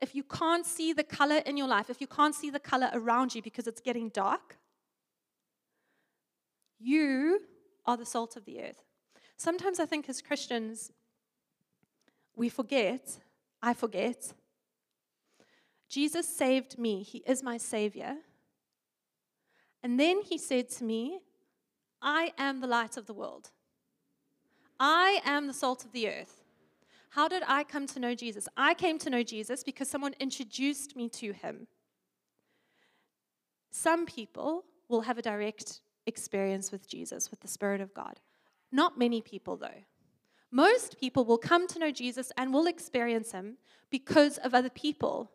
if 0.00 0.14
you 0.14 0.24
can't 0.24 0.66
see 0.66 0.92
the 0.92 1.04
color 1.04 1.36
in 1.46 1.56
your 1.56 1.68
life, 1.68 1.88
if 1.88 2.00
you 2.00 2.06
can't 2.06 2.34
see 2.34 2.50
the 2.50 2.58
color 2.58 2.90
around 2.92 3.34
you 3.34 3.42
because 3.42 3.66
it's 3.66 3.80
getting 3.80 4.08
dark, 4.08 4.58
you 6.80 7.40
are 7.86 7.96
the 7.96 8.06
salt 8.06 8.36
of 8.36 8.44
the 8.44 8.60
earth. 8.62 8.82
Sometimes 9.36 9.78
I 9.78 9.86
think 9.86 10.08
as 10.08 10.20
Christians, 10.20 10.90
we 12.34 12.48
forget, 12.48 13.18
I 13.62 13.74
forget. 13.74 14.32
Jesus 15.88 16.28
saved 16.28 16.78
me, 16.78 17.02
He 17.02 17.22
is 17.26 17.42
my 17.42 17.56
Savior. 17.56 18.16
And 19.82 20.00
then 20.00 20.22
He 20.22 20.38
said 20.38 20.68
to 20.70 20.84
me, 20.84 21.20
I 22.00 22.32
am 22.38 22.60
the 22.60 22.66
light 22.66 22.96
of 22.96 23.06
the 23.06 23.14
world. 23.14 23.50
I 24.84 25.20
am 25.24 25.46
the 25.46 25.52
salt 25.52 25.84
of 25.84 25.92
the 25.92 26.08
earth. 26.08 26.42
How 27.10 27.28
did 27.28 27.44
I 27.46 27.62
come 27.62 27.86
to 27.86 28.00
know 28.00 28.16
Jesus? 28.16 28.48
I 28.56 28.74
came 28.74 28.98
to 28.98 29.10
know 29.10 29.22
Jesus 29.22 29.62
because 29.62 29.88
someone 29.88 30.16
introduced 30.18 30.96
me 30.96 31.08
to 31.10 31.32
him. 31.32 31.68
Some 33.70 34.06
people 34.06 34.64
will 34.88 35.02
have 35.02 35.18
a 35.18 35.22
direct 35.22 35.82
experience 36.06 36.72
with 36.72 36.88
Jesus, 36.88 37.30
with 37.30 37.38
the 37.38 37.46
Spirit 37.46 37.80
of 37.80 37.94
God. 37.94 38.18
Not 38.72 38.98
many 38.98 39.20
people, 39.20 39.56
though. 39.56 39.84
Most 40.50 40.98
people 40.98 41.24
will 41.24 41.38
come 41.38 41.68
to 41.68 41.78
know 41.78 41.92
Jesus 41.92 42.32
and 42.36 42.52
will 42.52 42.66
experience 42.66 43.30
him 43.30 43.58
because 43.88 44.38
of 44.38 44.52
other 44.52 44.68
people. 44.68 45.30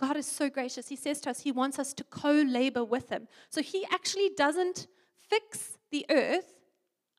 God 0.00 0.16
is 0.16 0.26
so 0.26 0.48
gracious. 0.48 0.88
He 0.88 0.96
says 0.96 1.20
to 1.20 1.30
us, 1.30 1.40
He 1.40 1.52
wants 1.52 1.78
us 1.78 1.92
to 1.92 2.04
co 2.04 2.32
labor 2.32 2.82
with 2.82 3.10
Him. 3.10 3.28
So 3.50 3.62
He 3.62 3.86
actually 3.92 4.30
doesn't 4.36 4.88
fix 5.28 5.78
the 5.90 6.06
earth 6.10 6.54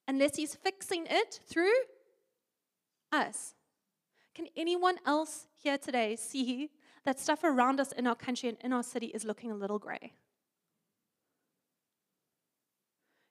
unless 0.08 0.36
He's 0.36 0.56
fixing 0.56 1.08
it 1.10 1.40
through 1.48 1.74
us. 3.12 3.54
Can 4.34 4.48
anyone 4.58 4.98
else 5.06 5.48
here 5.64 5.78
today 5.78 6.16
see 6.16 6.70
that 7.06 7.20
stuff 7.20 7.44
around 7.44 7.80
us 7.80 7.92
in 7.94 8.06
our 8.06 8.16
country 8.16 8.50
and 8.50 8.58
in 8.62 8.74
our 8.74 8.84
city 8.84 9.08
is 9.08 9.24
looking 9.24 9.52
a 9.52 9.56
little 9.56 9.80
gray? 9.80 10.14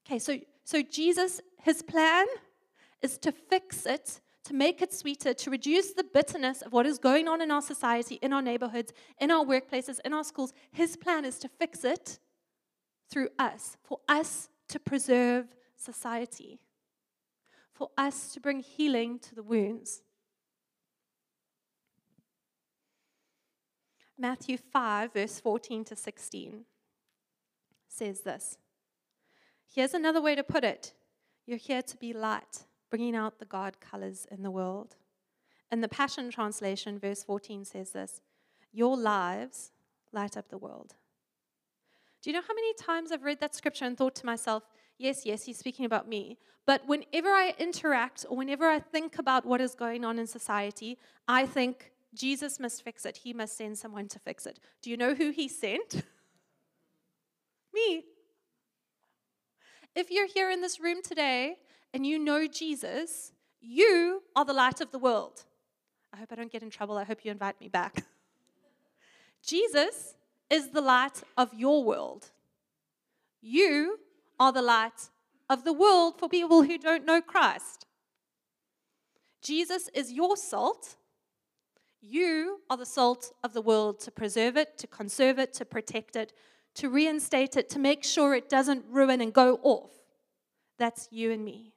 Okay, 0.06 0.18
so, 0.18 0.38
so 0.64 0.82
Jesus, 0.82 1.40
his 1.62 1.82
plan 1.82 2.26
is 3.02 3.18
to 3.18 3.32
fix 3.32 3.86
it, 3.86 4.20
to 4.44 4.54
make 4.54 4.82
it 4.82 4.92
sweeter, 4.92 5.34
to 5.34 5.50
reduce 5.50 5.92
the 5.92 6.04
bitterness 6.04 6.62
of 6.62 6.72
what 6.72 6.86
is 6.86 6.98
going 6.98 7.26
on 7.28 7.40
in 7.40 7.50
our 7.50 7.62
society, 7.62 8.18
in 8.22 8.32
our 8.32 8.42
neighborhoods, 8.42 8.92
in 9.18 9.30
our 9.30 9.44
workplaces, 9.44 10.00
in 10.04 10.12
our 10.12 10.24
schools. 10.24 10.52
His 10.72 10.96
plan 10.96 11.24
is 11.24 11.38
to 11.38 11.48
fix 11.48 11.84
it 11.84 12.18
through 13.10 13.28
us, 13.38 13.76
for 13.82 14.00
us 14.08 14.48
to 14.68 14.78
preserve 14.78 15.54
society, 15.76 16.60
for 17.74 17.90
us 17.98 18.32
to 18.32 18.40
bring 18.40 18.60
healing 18.60 19.18
to 19.18 19.34
the 19.34 19.42
wounds. 19.42 20.02
Matthew 24.16 24.56
5, 24.56 25.12
verse 25.12 25.40
14 25.40 25.84
to 25.86 25.96
16 25.96 26.64
says 27.88 28.20
this. 28.20 28.58
Here's 29.72 29.94
another 29.94 30.22
way 30.22 30.34
to 30.34 30.44
put 30.44 30.64
it 30.64 30.94
You're 31.46 31.58
here 31.58 31.82
to 31.82 31.96
be 31.96 32.12
light, 32.12 32.64
bringing 32.90 33.16
out 33.16 33.38
the 33.38 33.44
God 33.44 33.80
colors 33.80 34.26
in 34.30 34.42
the 34.42 34.50
world. 34.50 34.96
In 35.72 35.80
the 35.80 35.88
Passion 35.88 36.30
Translation, 36.30 36.98
verse 36.98 37.24
14 37.24 37.64
says 37.64 37.90
this 37.90 38.20
Your 38.72 38.96
lives 38.96 39.72
light 40.12 40.36
up 40.36 40.48
the 40.48 40.58
world. 40.58 40.94
Do 42.22 42.30
you 42.30 42.34
know 42.34 42.42
how 42.46 42.54
many 42.54 42.72
times 42.74 43.10
I've 43.10 43.24
read 43.24 43.40
that 43.40 43.54
scripture 43.54 43.84
and 43.84 43.98
thought 43.98 44.14
to 44.16 44.26
myself, 44.26 44.62
yes, 44.98 45.24
yes, 45.24 45.44
he's 45.44 45.58
speaking 45.58 45.84
about 45.84 46.08
me. 46.08 46.38
But 46.66 46.86
whenever 46.86 47.28
I 47.28 47.54
interact 47.58 48.24
or 48.28 48.36
whenever 48.36 48.68
I 48.68 48.78
think 48.78 49.18
about 49.18 49.44
what 49.44 49.60
is 49.60 49.74
going 49.74 50.04
on 50.04 50.18
in 50.18 50.26
society, 50.26 50.98
I 51.28 51.46
think 51.46 51.92
Jesus 52.14 52.58
must 52.58 52.82
fix 52.82 53.04
it. 53.04 53.18
He 53.18 53.32
must 53.32 53.56
send 53.56 53.76
someone 53.76 54.08
to 54.08 54.18
fix 54.18 54.46
it. 54.46 54.58
Do 54.80 54.90
you 54.90 54.96
know 54.96 55.14
who 55.14 55.30
he 55.30 55.48
sent? 55.48 56.02
me. 57.74 58.04
If 59.94 60.10
you're 60.10 60.26
here 60.26 60.50
in 60.50 60.60
this 60.60 60.80
room 60.80 61.02
today 61.02 61.56
and 61.92 62.06
you 62.06 62.18
know 62.18 62.46
Jesus, 62.46 63.32
you 63.60 64.22
are 64.34 64.44
the 64.44 64.52
light 64.52 64.80
of 64.80 64.90
the 64.90 64.98
world. 64.98 65.44
I 66.12 66.16
hope 66.18 66.32
I 66.32 66.36
don't 66.36 66.50
get 66.50 66.62
in 66.62 66.70
trouble. 66.70 66.96
I 66.96 67.04
hope 67.04 67.24
you 67.24 67.30
invite 67.30 67.60
me 67.60 67.68
back. 67.68 68.04
Jesus 69.42 70.14
is 70.48 70.70
the 70.70 70.80
light 70.80 71.22
of 71.36 71.52
your 71.52 71.84
world. 71.84 72.30
You 73.42 73.98
are 74.38 74.52
the 74.52 74.62
light 74.62 75.10
of 75.48 75.64
the 75.64 75.72
world 75.72 76.18
for 76.18 76.28
people 76.28 76.62
who 76.62 76.78
don't 76.78 77.04
know 77.04 77.20
Christ. 77.20 77.86
Jesus 79.42 79.88
is 79.94 80.10
your 80.12 80.36
salt. 80.36 80.96
You 82.00 82.60
are 82.70 82.76
the 82.76 82.86
salt 82.86 83.32
of 83.42 83.52
the 83.52 83.62
world 83.62 84.00
to 84.00 84.10
preserve 84.10 84.56
it, 84.56 84.78
to 84.78 84.86
conserve 84.86 85.38
it, 85.38 85.52
to 85.54 85.64
protect 85.64 86.16
it, 86.16 86.32
to 86.76 86.88
reinstate 86.88 87.56
it, 87.56 87.68
to 87.70 87.78
make 87.78 88.04
sure 88.04 88.34
it 88.34 88.48
doesn't 88.48 88.84
ruin 88.90 89.20
and 89.20 89.32
go 89.32 89.60
off. 89.62 89.90
That's 90.78 91.08
you 91.10 91.30
and 91.30 91.44
me. 91.44 91.72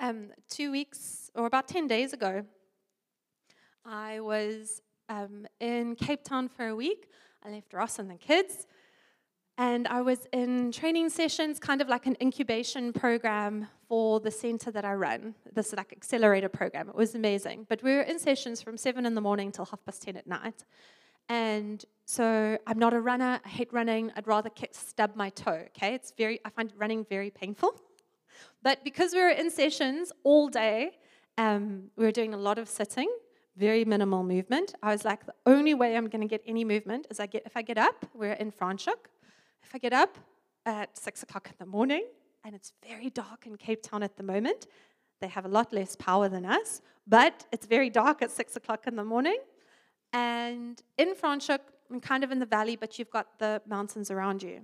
Um, 0.00 0.28
two 0.48 0.70
weeks 0.70 1.30
or 1.34 1.46
about 1.46 1.66
10 1.66 1.86
days 1.86 2.12
ago, 2.12 2.44
I 3.84 4.20
was 4.20 4.82
um, 5.08 5.46
in 5.60 5.96
Cape 5.96 6.22
Town 6.22 6.48
for 6.48 6.68
a 6.68 6.76
week. 6.76 7.08
I 7.44 7.50
left 7.50 7.72
Ross 7.72 7.98
and 7.98 8.10
the 8.10 8.16
kids. 8.16 8.66
And 9.58 9.88
I 9.88 10.02
was 10.02 10.28
in 10.32 10.70
training 10.70 11.10
sessions, 11.10 11.58
kind 11.58 11.80
of 11.80 11.88
like 11.88 12.06
an 12.06 12.16
incubation 12.22 12.92
program 12.92 13.66
for 13.88 14.20
the 14.20 14.30
center 14.30 14.70
that 14.70 14.84
I 14.84 14.94
run, 14.94 15.34
this 15.52 15.72
like 15.72 15.92
accelerator 15.92 16.48
program. 16.48 16.88
It 16.88 16.94
was 16.94 17.16
amazing. 17.16 17.66
But 17.68 17.82
we 17.82 17.92
were 17.96 18.02
in 18.02 18.20
sessions 18.20 18.62
from 18.62 18.76
7 18.76 19.04
in 19.04 19.16
the 19.16 19.20
morning 19.20 19.50
till 19.50 19.64
half 19.64 19.84
past 19.84 20.02
10 20.02 20.16
at 20.16 20.28
night. 20.28 20.64
And 21.28 21.84
so 22.04 22.56
I'm 22.68 22.78
not 22.78 22.94
a 22.94 23.00
runner. 23.00 23.40
I 23.44 23.48
hate 23.48 23.72
running. 23.72 24.12
I'd 24.14 24.28
rather 24.28 24.48
kick, 24.48 24.70
stub 24.74 25.16
my 25.16 25.30
toe, 25.30 25.64
okay? 25.70 25.92
It's 25.92 26.12
very, 26.16 26.38
I 26.44 26.50
find 26.50 26.72
running 26.76 27.04
very 27.04 27.30
painful. 27.30 27.72
But 28.62 28.84
because 28.84 29.12
we 29.12 29.20
were 29.20 29.30
in 29.30 29.50
sessions 29.50 30.12
all 30.22 30.48
day, 30.48 30.92
um, 31.36 31.90
we 31.96 32.04
were 32.04 32.12
doing 32.12 32.34
a 32.34 32.36
lot 32.36 32.58
of 32.58 32.68
sitting, 32.68 33.08
very 33.56 33.84
minimal 33.84 34.22
movement. 34.22 34.74
I 34.82 34.92
was 34.92 35.04
like, 35.04 35.26
the 35.26 35.34
only 35.46 35.74
way 35.74 35.96
I'm 35.96 36.08
going 36.08 36.22
to 36.22 36.28
get 36.28 36.42
any 36.46 36.64
movement 36.64 37.08
is 37.10 37.18
I 37.18 37.26
get 37.26 37.42
if 37.46 37.56
I 37.56 37.62
get 37.62 37.78
up. 37.78 38.06
We're 38.14 38.34
in 38.34 38.52
Franschhoek. 38.52 39.06
If 39.68 39.74
I 39.74 39.78
get 39.78 39.92
up 39.92 40.16
at 40.64 40.96
six 40.96 41.22
o'clock 41.22 41.48
in 41.48 41.54
the 41.58 41.66
morning, 41.66 42.06
and 42.42 42.54
it's 42.54 42.72
very 42.88 43.10
dark 43.10 43.46
in 43.46 43.58
Cape 43.58 43.82
Town 43.82 44.02
at 44.02 44.16
the 44.16 44.22
moment, 44.22 44.66
they 45.20 45.28
have 45.28 45.44
a 45.44 45.48
lot 45.48 45.74
less 45.74 45.94
power 45.94 46.26
than 46.30 46.46
us, 46.46 46.80
but 47.06 47.44
it's 47.52 47.66
very 47.66 47.90
dark 47.90 48.22
at 48.22 48.30
six 48.30 48.56
o'clock 48.56 48.86
in 48.86 48.96
the 48.96 49.04
morning. 49.04 49.36
And 50.14 50.82
in 50.96 51.14
Franschhoek, 51.14 51.58
I'm 51.90 52.00
kind 52.00 52.24
of 52.24 52.32
in 52.32 52.38
the 52.38 52.46
valley, 52.46 52.76
but 52.76 52.98
you've 52.98 53.10
got 53.10 53.38
the 53.38 53.60
mountains 53.68 54.10
around 54.10 54.42
you. 54.42 54.62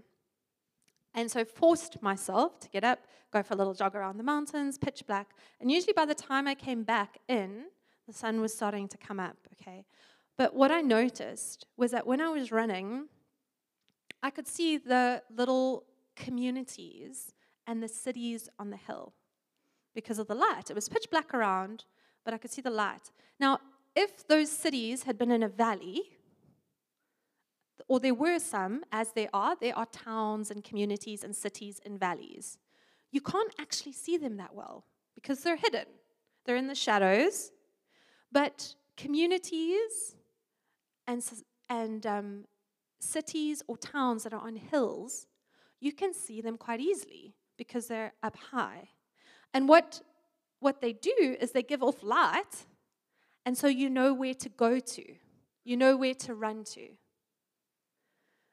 And 1.12 1.30
so 1.30 1.44
forced 1.44 2.00
myself 2.00 2.58
to 2.60 2.70
get 2.70 2.82
up, 2.82 3.00
go 3.30 3.42
for 3.42 3.52
a 3.52 3.58
little 3.58 3.74
jog 3.74 3.94
around 3.94 4.16
the 4.16 4.24
mountains, 4.24 4.78
pitch 4.78 5.04
black. 5.06 5.32
And 5.60 5.70
usually 5.70 5.92
by 5.92 6.06
the 6.06 6.14
time 6.14 6.48
I 6.48 6.54
came 6.54 6.82
back 6.82 7.18
in, 7.28 7.64
the 8.06 8.14
sun 8.14 8.40
was 8.40 8.54
starting 8.54 8.88
to 8.88 8.96
come 8.96 9.20
up, 9.20 9.36
okay? 9.52 9.84
But 10.38 10.54
what 10.54 10.70
I 10.70 10.80
noticed 10.80 11.66
was 11.76 11.90
that 11.90 12.06
when 12.06 12.22
I 12.22 12.30
was 12.30 12.50
running, 12.50 13.08
I 14.24 14.30
could 14.30 14.48
see 14.48 14.78
the 14.78 15.22
little 15.28 15.84
communities 16.16 17.34
and 17.66 17.82
the 17.82 17.88
cities 17.88 18.48
on 18.58 18.70
the 18.70 18.78
hill 18.78 19.12
because 19.94 20.18
of 20.18 20.28
the 20.28 20.34
light. 20.34 20.70
It 20.70 20.74
was 20.74 20.88
pitch 20.88 21.08
black 21.10 21.34
around, 21.34 21.84
but 22.24 22.32
I 22.32 22.38
could 22.38 22.50
see 22.50 22.62
the 22.62 22.70
light. 22.70 23.12
Now, 23.38 23.58
if 23.94 24.26
those 24.26 24.50
cities 24.50 25.02
had 25.02 25.18
been 25.18 25.30
in 25.30 25.42
a 25.42 25.48
valley, 25.48 26.04
or 27.86 28.00
there 28.00 28.14
were 28.14 28.38
some, 28.38 28.82
as 28.90 29.12
there 29.12 29.28
are, 29.34 29.56
there 29.60 29.76
are 29.76 29.84
towns 29.86 30.50
and 30.50 30.64
communities 30.64 31.22
and 31.22 31.36
cities 31.36 31.78
in 31.84 31.98
valleys. 31.98 32.56
You 33.12 33.20
can't 33.20 33.52
actually 33.60 33.92
see 33.92 34.16
them 34.16 34.38
that 34.38 34.54
well 34.54 34.86
because 35.14 35.40
they're 35.40 35.56
hidden. 35.56 35.84
They're 36.46 36.56
in 36.56 36.66
the 36.66 36.74
shadows. 36.74 37.52
But 38.32 38.74
communities 38.96 40.16
and, 41.06 41.22
and 41.68 42.06
um, 42.06 42.44
cities 43.04 43.62
or 43.66 43.76
towns 43.76 44.24
that 44.24 44.32
are 44.32 44.40
on 44.40 44.56
hills, 44.56 45.26
you 45.80 45.92
can 45.92 46.14
see 46.14 46.40
them 46.40 46.56
quite 46.56 46.80
easily 46.80 47.34
because 47.56 47.86
they're 47.86 48.12
up 48.22 48.36
high. 48.36 48.88
And 49.52 49.68
what, 49.68 50.00
what 50.60 50.80
they 50.80 50.92
do 50.92 51.36
is 51.40 51.52
they 51.52 51.62
give 51.62 51.82
off 51.82 52.02
light, 52.02 52.66
and 53.46 53.56
so 53.56 53.68
you 53.68 53.90
know 53.90 54.14
where 54.14 54.34
to 54.34 54.48
go 54.48 54.80
to, 54.80 55.04
you 55.64 55.76
know 55.76 55.96
where 55.96 56.14
to 56.14 56.34
run 56.34 56.64
to. 56.64 56.88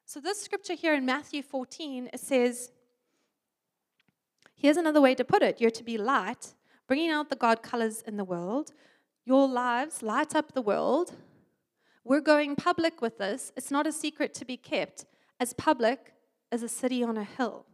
So, 0.05 0.19
this 0.19 0.41
scripture 0.41 0.73
here 0.73 0.93
in 0.93 1.05
Matthew 1.05 1.41
14, 1.41 2.09
it 2.11 2.19
says, 2.19 2.71
Here's 4.55 4.77
another 4.77 5.01
way 5.01 5.15
to 5.15 5.23
put 5.23 5.41
it 5.41 5.61
you're 5.61 5.71
to 5.71 5.83
be 5.83 5.97
light, 5.97 6.53
bringing 6.87 7.09
out 7.09 7.29
the 7.29 7.35
God 7.35 7.63
colors 7.63 8.03
in 8.05 8.17
the 8.17 8.25
world. 8.25 8.73
Your 9.25 9.47
lives 9.47 10.03
light 10.03 10.35
up 10.35 10.53
the 10.53 10.61
world. 10.61 11.15
We're 12.03 12.21
going 12.21 12.55
public 12.55 13.01
with 13.01 13.17
this. 13.17 13.51
It's 13.55 13.71
not 13.71 13.85
a 13.85 13.91
secret 13.91 14.33
to 14.35 14.45
be 14.45 14.57
kept, 14.57 15.05
as 15.39 15.53
public 15.53 16.13
as 16.51 16.63
a 16.63 16.67
city 16.67 17.03
on 17.03 17.17
a 17.17 17.23
hill. 17.23 17.65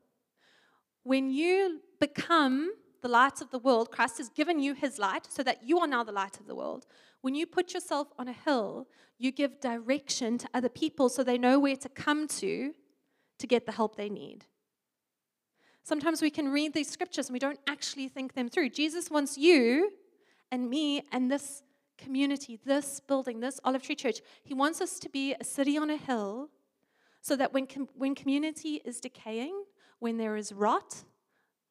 When 1.03 1.29
you 1.29 1.81
become 1.99 2.71
the 3.01 3.07
light 3.07 3.41
of 3.41 3.51
the 3.51 3.59
world, 3.59 3.91
Christ 3.91 4.17
has 4.17 4.29
given 4.29 4.59
you 4.59 4.73
his 4.73 4.99
light 4.99 5.27
so 5.29 5.43
that 5.43 5.63
you 5.63 5.79
are 5.79 5.87
now 5.87 6.03
the 6.03 6.11
light 6.11 6.39
of 6.39 6.47
the 6.47 6.55
world. 6.55 6.85
When 7.21 7.35
you 7.35 7.45
put 7.45 7.73
yourself 7.73 8.09
on 8.19 8.27
a 8.27 8.33
hill, 8.33 8.87
you 9.17 9.31
give 9.31 9.61
direction 9.61 10.37
to 10.39 10.49
other 10.53 10.69
people 10.69 11.09
so 11.09 11.23
they 11.23 11.37
know 11.37 11.59
where 11.59 11.75
to 11.77 11.89
come 11.89 12.27
to 12.27 12.73
to 13.39 13.47
get 13.47 13.65
the 13.65 13.71
help 13.71 13.95
they 13.95 14.09
need. 14.09 14.45
Sometimes 15.83 16.21
we 16.21 16.29
can 16.29 16.49
read 16.49 16.73
these 16.73 16.89
scriptures 16.89 17.27
and 17.27 17.33
we 17.33 17.39
don't 17.39 17.59
actually 17.67 18.09
think 18.09 18.33
them 18.33 18.49
through. 18.49 18.69
Jesus 18.69 19.09
wants 19.09 19.37
you 19.37 19.91
and 20.51 20.69
me 20.69 21.03
and 21.11 21.31
this 21.31 21.63
community, 21.97 22.59
this 22.65 22.99
building, 22.99 23.39
this 23.39 23.59
Olive 23.63 23.81
Tree 23.81 23.95
Church, 23.95 24.21
He 24.43 24.53
wants 24.53 24.81
us 24.81 24.99
to 24.99 25.09
be 25.09 25.35
a 25.39 25.43
city 25.43 25.77
on 25.77 25.89
a 25.89 25.97
hill 25.97 26.49
so 27.21 27.35
that 27.35 27.53
when, 27.53 27.67
com- 27.67 27.89
when 27.95 28.15
community 28.15 28.81
is 28.85 28.99
decaying, 28.99 29.63
when 29.99 30.17
there 30.17 30.37
is 30.37 30.53
rot, 30.53 31.03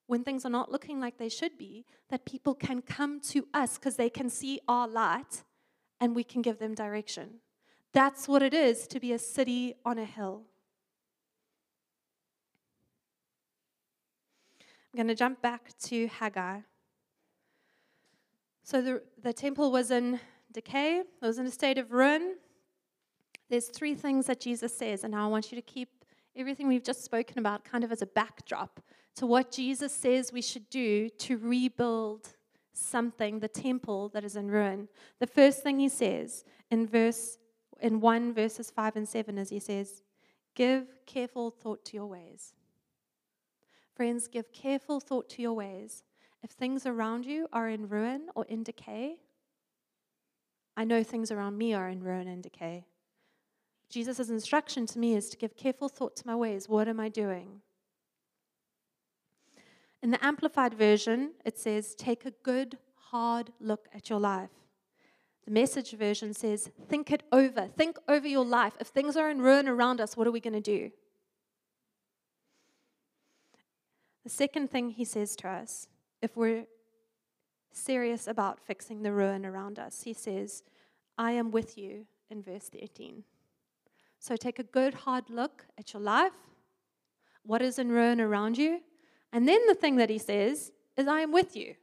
when 0.06 0.22
things 0.22 0.44
are 0.44 0.50
not 0.50 0.70
looking 0.70 1.00
like 1.00 1.18
they 1.18 1.28
should 1.28 1.56
be, 1.58 1.84
that 2.10 2.24
people 2.24 2.54
can 2.54 2.82
come 2.82 3.20
to 3.20 3.46
us 3.54 3.78
because 3.78 3.96
they 3.96 4.10
can 4.10 4.30
see 4.30 4.60
our 4.68 4.86
light 4.86 5.44
and 6.00 6.14
we 6.14 6.22
can 6.24 6.42
give 6.42 6.58
them 6.58 6.74
direction. 6.74 7.40
That's 7.92 8.28
what 8.28 8.42
it 8.42 8.52
is 8.52 8.86
to 8.88 9.00
be 9.00 9.12
a 9.12 9.18
city 9.18 9.74
on 9.84 9.98
a 9.98 10.04
hill. 10.04 10.42
I'm 14.92 14.98
going 14.98 15.08
to 15.08 15.14
jump 15.14 15.42
back 15.42 15.76
to 15.84 16.06
Haggai. 16.06 16.60
So 18.66 18.82
the, 18.82 19.00
the 19.22 19.32
temple 19.32 19.70
was 19.70 19.92
in 19.92 20.18
decay, 20.52 20.98
it 20.98 21.06
was 21.24 21.38
in 21.38 21.46
a 21.46 21.52
state 21.52 21.78
of 21.78 21.92
ruin. 21.92 22.34
There's 23.48 23.68
three 23.68 23.94
things 23.94 24.26
that 24.26 24.40
Jesus 24.40 24.76
says, 24.76 25.04
and 25.04 25.12
now 25.12 25.24
I 25.24 25.28
want 25.28 25.52
you 25.52 25.56
to 25.56 25.62
keep 25.62 25.88
everything 26.34 26.66
we've 26.66 26.82
just 26.82 27.04
spoken 27.04 27.38
about 27.38 27.62
kind 27.64 27.84
of 27.84 27.92
as 27.92 28.02
a 28.02 28.06
backdrop 28.06 28.80
to 29.14 29.24
what 29.24 29.52
Jesus 29.52 29.92
says 29.92 30.32
we 30.32 30.42
should 30.42 30.68
do 30.68 31.08
to 31.10 31.38
rebuild 31.38 32.34
something, 32.72 33.38
the 33.38 33.46
temple 33.46 34.08
that 34.08 34.24
is 34.24 34.34
in 34.34 34.50
ruin. 34.50 34.88
The 35.20 35.28
first 35.28 35.62
thing 35.62 35.78
he 35.78 35.88
says 35.88 36.44
in 36.68 36.88
verse 36.88 37.38
in 37.80 38.00
1 38.00 38.34
verses 38.34 38.68
5 38.68 38.96
and 38.96 39.08
7 39.08 39.38
is 39.38 39.50
he 39.50 39.60
says, 39.60 40.02
"Give 40.56 40.88
careful 41.06 41.52
thought 41.52 41.84
to 41.84 41.96
your 41.96 42.06
ways." 42.06 42.52
Friends, 43.94 44.26
give 44.26 44.52
careful 44.52 44.98
thought 44.98 45.28
to 45.30 45.42
your 45.42 45.52
ways. 45.52 46.02
If 46.46 46.52
things 46.52 46.86
around 46.86 47.26
you 47.26 47.48
are 47.52 47.68
in 47.68 47.88
ruin 47.88 48.28
or 48.36 48.44
in 48.44 48.62
decay, 48.62 49.16
I 50.76 50.84
know 50.84 51.02
things 51.02 51.32
around 51.32 51.58
me 51.58 51.74
are 51.74 51.88
in 51.88 52.04
ruin 52.04 52.28
and 52.28 52.40
decay. 52.40 52.86
Jesus' 53.90 54.28
instruction 54.28 54.86
to 54.86 55.00
me 55.00 55.16
is 55.16 55.28
to 55.30 55.36
give 55.36 55.56
careful 55.56 55.88
thought 55.88 56.14
to 56.14 56.22
my 56.24 56.36
ways. 56.36 56.68
What 56.68 56.86
am 56.86 57.00
I 57.00 57.08
doing? 57.08 57.62
In 60.04 60.12
the 60.12 60.24
Amplified 60.24 60.74
Version, 60.74 61.32
it 61.44 61.58
says, 61.58 61.96
Take 61.96 62.24
a 62.24 62.30
good, 62.44 62.78
hard 62.94 63.50
look 63.58 63.88
at 63.92 64.08
your 64.08 64.20
life. 64.20 64.50
The 65.46 65.50
message 65.50 65.96
version 65.96 66.32
says, 66.32 66.70
Think 66.88 67.10
it 67.10 67.24
over. 67.32 67.66
Think 67.76 67.98
over 68.06 68.28
your 68.28 68.44
life. 68.44 68.74
If 68.78 68.86
things 68.86 69.16
are 69.16 69.28
in 69.28 69.40
ruin 69.40 69.66
around 69.66 70.00
us, 70.00 70.16
what 70.16 70.28
are 70.28 70.32
we 70.32 70.38
going 70.38 70.54
to 70.54 70.60
do? 70.60 70.92
The 74.22 74.30
second 74.30 74.70
thing 74.70 74.90
he 74.90 75.04
says 75.04 75.34
to 75.36 75.48
us, 75.48 75.88
if 76.26 76.36
we're 76.36 76.66
serious 77.72 78.26
about 78.26 78.58
fixing 78.58 79.02
the 79.02 79.12
ruin 79.12 79.46
around 79.46 79.78
us, 79.78 80.02
he 80.02 80.12
says, 80.12 80.64
I 81.16 81.30
am 81.32 81.52
with 81.52 81.78
you 81.78 82.06
in 82.28 82.42
verse 82.42 82.68
13. 82.68 83.22
So 84.18 84.34
take 84.34 84.58
a 84.58 84.64
good, 84.64 84.92
hard 84.92 85.30
look 85.30 85.66
at 85.78 85.92
your 85.92 86.02
life, 86.02 86.32
what 87.44 87.62
is 87.62 87.78
in 87.78 87.90
ruin 87.92 88.20
around 88.20 88.58
you, 88.58 88.80
and 89.32 89.46
then 89.46 89.60
the 89.68 89.74
thing 89.74 89.96
that 89.96 90.10
he 90.10 90.18
says 90.18 90.72
is, 90.96 91.06
I 91.06 91.20
am 91.20 91.30
with 91.30 91.54
you. 91.54 91.74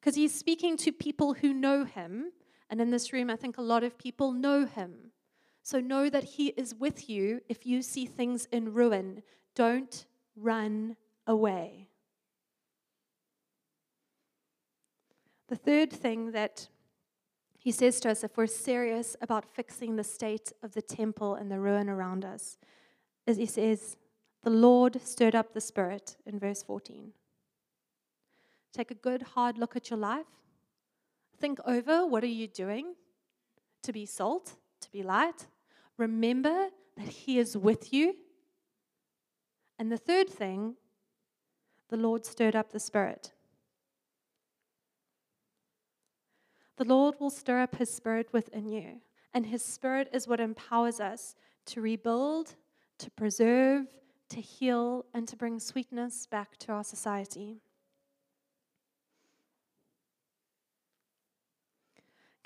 Because 0.00 0.14
he's 0.14 0.34
speaking 0.34 0.76
to 0.78 0.92
people 0.92 1.34
who 1.34 1.52
know 1.52 1.84
him. 1.84 2.32
And 2.70 2.80
in 2.80 2.90
this 2.90 3.12
room, 3.12 3.28
I 3.28 3.36
think 3.36 3.58
a 3.58 3.62
lot 3.62 3.82
of 3.82 3.98
people 3.98 4.32
know 4.32 4.64
him. 4.64 5.10
So 5.62 5.80
know 5.80 6.08
that 6.08 6.24
he 6.24 6.48
is 6.48 6.74
with 6.74 7.10
you 7.10 7.40
if 7.48 7.66
you 7.66 7.82
see 7.82 8.06
things 8.06 8.46
in 8.52 8.72
ruin. 8.72 9.22
Don't 9.54 10.06
run 10.36 10.96
away. 11.26 11.87
The 15.48 15.56
third 15.56 15.90
thing 15.90 16.32
that 16.32 16.68
he 17.58 17.72
says 17.72 18.00
to 18.00 18.10
us 18.10 18.22
if 18.22 18.36
we're 18.36 18.46
serious 18.46 19.16
about 19.20 19.44
fixing 19.44 19.96
the 19.96 20.04
state 20.04 20.52
of 20.62 20.74
the 20.74 20.82
temple 20.82 21.34
and 21.34 21.50
the 21.50 21.58
ruin 21.58 21.88
around 21.88 22.24
us, 22.24 22.58
as 23.26 23.36
he 23.38 23.46
says, 23.46 23.96
the 24.42 24.50
Lord 24.50 25.00
stirred 25.02 25.34
up 25.34 25.52
the 25.52 25.60
spirit 25.60 26.16
in 26.24 26.38
verse 26.38 26.62
14. 26.62 27.12
Take 28.72 28.90
a 28.90 28.94
good 28.94 29.22
hard 29.22 29.58
look 29.58 29.74
at 29.74 29.90
your 29.90 29.98
life. 29.98 30.26
Think 31.38 31.58
over 31.66 32.06
what 32.06 32.22
are 32.22 32.26
you 32.26 32.46
doing 32.46 32.94
to 33.82 33.92
be 33.92 34.06
salt, 34.06 34.54
to 34.80 34.90
be 34.90 35.02
light. 35.02 35.46
Remember 35.96 36.68
that 36.96 37.08
he 37.08 37.38
is 37.38 37.56
with 37.56 37.92
you. 37.92 38.14
And 39.78 39.90
the 39.90 39.96
third 39.96 40.28
thing, 40.28 40.74
the 41.88 41.96
Lord 41.96 42.26
stirred 42.26 42.56
up 42.56 42.70
the 42.70 42.80
spirit. 42.80 43.32
The 46.78 46.84
Lord 46.84 47.16
will 47.18 47.30
stir 47.30 47.60
up 47.60 47.74
his 47.74 47.92
spirit 47.92 48.28
within 48.32 48.68
you, 48.68 49.00
and 49.34 49.46
his 49.46 49.64
spirit 49.64 50.08
is 50.12 50.28
what 50.28 50.38
empowers 50.38 51.00
us 51.00 51.34
to 51.66 51.80
rebuild, 51.80 52.54
to 52.98 53.10
preserve, 53.10 53.86
to 54.28 54.40
heal, 54.40 55.04
and 55.12 55.26
to 55.26 55.36
bring 55.36 55.58
sweetness 55.58 56.26
back 56.26 56.56
to 56.58 56.70
our 56.70 56.84
society. 56.84 57.56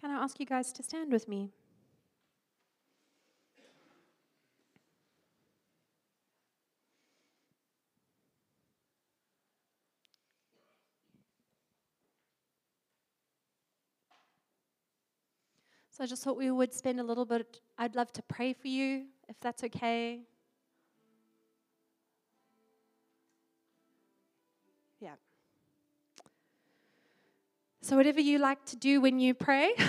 Can 0.01 0.11
I 0.11 0.15
ask 0.15 0.41
you 0.41 0.47
guys 0.47 0.73
to 0.73 0.83
stand 0.83 1.13
with 1.13 1.29
me? 1.29 1.51
I 16.03 16.07
just 16.07 16.25
thought 16.25 16.37
we 16.37 16.51
would 16.51 16.75
spend 16.75 16.99
a 16.99 17.05
little 17.05 17.25
bit, 17.25 17.61
I'd 17.79 17.95
love 17.95 18.13
to 18.15 18.23
pray 18.23 18.55
for 18.55 18.67
you, 18.67 19.05
if 19.29 19.39
that's 19.41 19.63
okay. 19.63 20.23
Yeah. 24.99 25.15
So, 27.83 27.97
whatever 27.97 28.21
you 28.21 28.41
like 28.41 28.65
to 28.67 28.77
do 28.77 29.01
when 29.01 29.21
you 29.21 29.33
pray, 29.33 29.75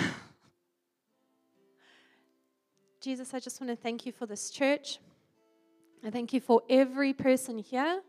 Jesus, 3.00 3.34
I 3.34 3.40
just 3.40 3.60
want 3.60 3.70
to 3.70 3.76
thank 3.76 4.06
you 4.06 4.12
for 4.12 4.26
this 4.26 4.50
church. 4.50 5.00
I 6.04 6.10
thank 6.10 6.32
you 6.32 6.40
for 6.40 6.62
every 6.70 7.12
person 7.12 7.58
here. 7.58 8.02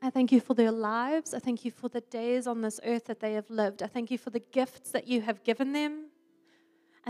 I 0.00 0.08
thank 0.08 0.32
you 0.32 0.40
for 0.40 0.54
their 0.54 0.72
lives. 0.72 1.34
I 1.34 1.40
thank 1.40 1.66
you 1.66 1.70
for 1.70 1.90
the 1.90 2.00
days 2.00 2.46
on 2.46 2.62
this 2.62 2.80
earth 2.84 3.04
that 3.04 3.20
they 3.20 3.34
have 3.34 3.50
lived. 3.50 3.82
I 3.82 3.86
thank 3.86 4.10
you 4.10 4.16
for 4.16 4.30
the 4.30 4.40
gifts 4.40 4.92
that 4.92 5.06
you 5.06 5.20
have 5.20 5.44
given 5.44 5.74
them. 5.74 6.09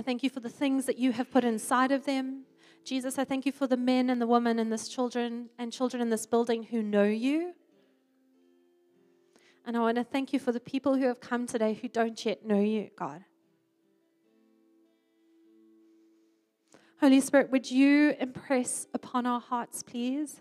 I 0.00 0.02
thank 0.02 0.22
you 0.22 0.30
for 0.30 0.40
the 0.40 0.48
things 0.48 0.86
that 0.86 0.96
you 0.96 1.12
have 1.12 1.30
put 1.30 1.44
inside 1.44 1.92
of 1.92 2.06
them. 2.06 2.44
Jesus, 2.86 3.18
I 3.18 3.24
thank 3.24 3.44
you 3.44 3.52
for 3.52 3.66
the 3.66 3.76
men 3.76 4.08
and 4.08 4.18
the 4.18 4.26
women 4.26 4.58
and 4.58 4.72
this 4.72 4.88
children 4.88 5.50
and 5.58 5.70
children 5.70 6.00
in 6.00 6.08
this 6.08 6.24
building 6.24 6.62
who 6.62 6.82
know 6.82 7.04
you. 7.04 7.52
And 9.66 9.76
I 9.76 9.80
want 9.80 9.98
to 9.98 10.04
thank 10.04 10.32
you 10.32 10.38
for 10.38 10.52
the 10.52 10.58
people 10.58 10.96
who 10.96 11.04
have 11.04 11.20
come 11.20 11.46
today 11.46 11.74
who 11.74 11.86
don't 11.86 12.24
yet 12.24 12.46
know 12.46 12.58
you, 12.58 12.88
God. 12.96 13.26
Holy 17.00 17.20
Spirit, 17.20 17.50
would 17.50 17.70
you 17.70 18.14
impress 18.18 18.86
upon 18.94 19.26
our 19.26 19.40
hearts, 19.40 19.82
please, 19.82 20.40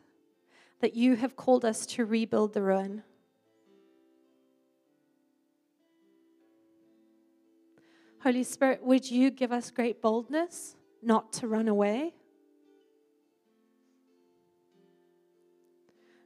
that 0.80 0.96
you 0.96 1.18
have 1.18 1.36
called 1.36 1.66
us 1.66 1.86
to 1.88 2.06
rebuild 2.06 2.54
the 2.54 2.62
ruin? 2.62 3.04
Holy 8.22 8.44
Spirit, 8.44 8.84
would 8.84 9.10
you 9.10 9.32
give 9.32 9.54
us 9.54 9.72
great 9.72 10.02
boldness 10.02 10.76
not 11.02 11.32
to 11.34 11.48
run 11.48 11.70
away? 11.70 12.14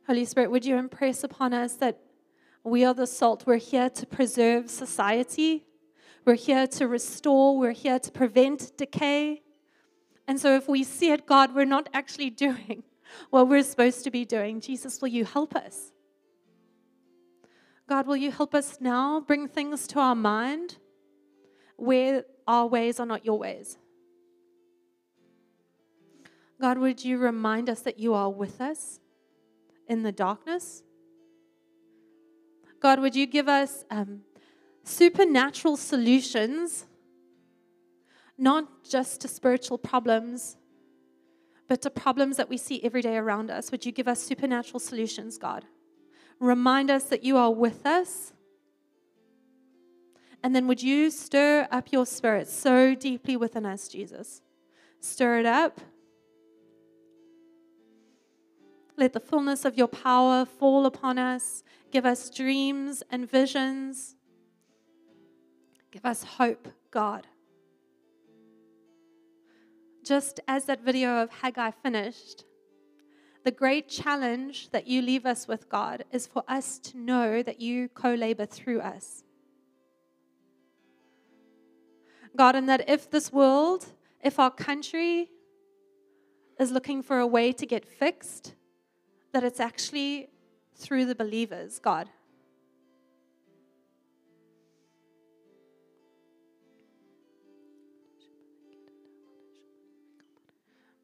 Holy 0.08 0.26
Spirit, 0.26 0.50
would 0.50 0.66
you 0.66 0.76
impress 0.76 1.24
upon 1.24 1.54
us 1.54 1.76
that 1.76 2.00
we 2.64 2.84
are 2.84 2.96
the 2.96 3.06
salt? 3.06 3.44
We're 3.46 3.58
here 3.58 3.92
to 3.92 4.06
preserve 4.08 4.72
society. 4.72 5.66
We're 6.26 6.34
here 6.34 6.66
to 6.66 6.88
restore. 6.88 7.60
We're 7.60 7.72
here 7.72 8.00
to 8.00 8.12
prevent 8.12 8.76
decay. 8.76 9.44
And 10.28 10.40
so, 10.40 10.56
if 10.56 10.68
we 10.68 10.84
see 10.84 11.12
it, 11.12 11.28
God, 11.28 11.54
we're 11.54 11.66
not 11.66 11.90
actually 11.94 12.30
doing 12.48 12.84
what 13.30 13.48
we're 13.48 13.62
supposed 13.62 14.04
to 14.06 14.12
be 14.12 14.26
doing. 14.26 14.62
Jesus, 14.62 15.00
will 15.00 15.10
you 15.10 15.26
help 15.26 15.56
us? 15.56 15.92
God, 17.88 18.08
will 18.08 18.18
you 18.18 18.32
help 18.32 18.56
us 18.56 18.78
now 18.82 19.20
bring 19.20 19.48
things 19.48 19.86
to 19.88 20.00
our 20.00 20.16
mind 20.16 20.78
where 21.84 22.24
our 22.48 22.68
ways 22.68 23.00
are 23.00 23.06
not 23.06 23.26
your 23.26 23.38
ways. 23.38 23.78
God, 26.62 26.78
would 26.78 27.04
you 27.04 27.18
remind 27.18 27.70
us 27.70 27.82
that 27.82 28.00
you 28.00 28.14
are 28.14 28.30
with 28.30 28.62
us 28.62 29.00
in 29.88 30.04
the 30.04 30.12
darkness? 30.12 30.84
God, 32.80 33.00
would 33.00 33.16
you 33.16 33.26
give 33.26 33.50
us 33.50 33.84
um, 33.92 34.22
supernatural 34.84 35.78
solutions, 35.78 36.86
not 38.38 38.84
just 38.90 39.22
to 39.22 39.28
spiritual 39.28 39.78
problems, 39.78 40.58
but 41.68 41.82
to 41.82 41.90
problems 41.90 42.38
that 42.38 42.50
we 42.50 42.58
see 42.58 42.82
every 42.84 43.02
day 43.02 43.18
around 43.18 43.52
us? 43.52 43.72
Would 43.72 43.86
you 43.86 43.92
give 43.92 44.08
us 44.08 44.22
supernatural 44.22 44.80
solutions, 44.80 45.38
God? 45.38 45.66
Remind 46.40 46.90
us 46.90 47.06
that 47.06 47.24
you 47.24 47.38
are 47.38 47.52
with 47.52 47.86
us 47.86 48.34
and 50.44 50.54
then 50.54 50.68
would 50.68 50.84
you 50.84 51.10
stir 51.10 51.68
up 51.72 51.92
your 51.92 52.06
spirit 52.06 52.50
so 52.50 52.94
deeply 52.94 53.38
within 53.38 53.66
us, 53.66 53.88
Jesus? 53.88 54.42
Stir 55.00 55.40
it 55.40 55.46
up. 55.46 55.80
Let 58.98 59.14
the 59.14 59.22
fullness 59.22 59.64
of 59.64 59.78
your 59.78 59.88
power 59.88 60.46
fall 60.46 60.86
upon 60.86 61.18
us. 61.18 61.64
Give 61.92 62.06
us 62.06 62.30
dreams 62.30 63.04
and 63.10 63.30
visions. 63.30 64.18
Give 65.92 66.06
us 66.06 66.24
hope, 66.24 66.68
God. 66.92 67.26
Just 70.04 70.42
as 70.48 70.66
that 70.66 70.82
video 70.82 71.24
of 71.24 71.30
Haggai 71.32 71.72
finished, 71.72 72.44
the 73.46 73.52
great 73.52 73.88
challenge 73.88 74.70
that 74.72 74.88
you 74.88 75.02
leave 75.02 75.26
us 75.26 75.48
with, 75.48 75.70
God, 75.70 76.04
is 76.12 76.28
for 76.28 76.44
us 76.48 76.80
to 76.80 76.98
know 76.98 77.42
that 77.44 77.62
you 77.62 77.88
co 77.90 78.14
labor 78.14 78.46
through 78.46 78.82
us. 78.82 79.24
God, 82.36 82.56
and 82.56 82.68
that 82.68 82.90
if 82.90 83.10
this 83.10 83.32
world, 83.32 83.86
if 84.24 84.40
our 84.40 84.52
country 84.52 85.30
is 86.60 86.72
looking 86.72 87.04
for 87.04 87.20
a 87.20 87.28
way 87.28 87.52
to 87.52 87.66
get 87.66 87.86
fixed, 87.86 88.56
that 89.32 89.44
it's 89.44 89.60
actually 89.60 90.30
through 90.76 91.06
the 91.06 91.16
believers, 91.16 91.80
God. 91.80 92.10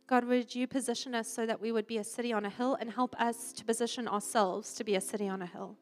God, 0.08 0.26
would 0.26 0.56
you 0.56 0.66
position 0.66 1.14
us 1.14 1.28
so 1.28 1.46
that 1.46 1.62
we 1.62 1.72
would 1.72 1.86
be 1.86 2.00
a 2.00 2.04
city 2.04 2.34
on 2.34 2.44
a 2.44 2.50
hill 2.50 2.76
and 2.80 2.90
help 2.90 3.16
us 3.22 3.54
to 3.54 3.64
position 3.64 4.08
ourselves 4.08 4.74
to 4.74 4.84
be 4.84 4.96
a 4.96 5.02
city 5.02 5.28
on 5.28 5.44
a 5.44 5.46
hill? 5.46 5.78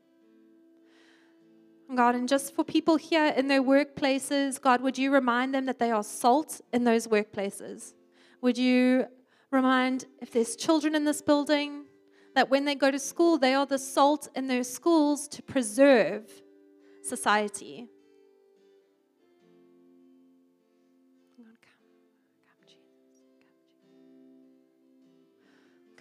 God, 1.95 2.15
and 2.15 2.27
just 2.27 2.53
for 2.53 2.65
people 2.65 2.97
here 2.97 3.33
in 3.35 3.47
their 3.47 3.63
workplaces, 3.63 4.59
God, 4.59 4.81
would 4.81 4.97
you 4.97 5.11
remind 5.11 5.53
them 5.53 5.65
that 5.65 5.79
they 5.79 5.89
are 5.89 6.03
salt 6.03 6.59
in 6.73 6.83
those 6.83 7.07
workplaces? 7.07 7.93
Would 8.41 8.57
you 8.57 9.07
remind, 9.51 10.05
if 10.19 10.31
there's 10.31 10.55
children 10.55 10.95
in 10.95 11.05
this 11.05 11.21
building, 11.21 11.85
that 12.35 12.49
when 12.49 12.65
they 12.65 12.75
go 12.75 12.91
to 12.91 12.99
school, 12.99 13.37
they 13.37 13.53
are 13.53 13.65
the 13.65 13.79
salt 13.79 14.27
in 14.35 14.47
their 14.47 14.63
schools 14.63 15.27
to 15.29 15.41
preserve 15.41 16.29
society? 17.03 17.87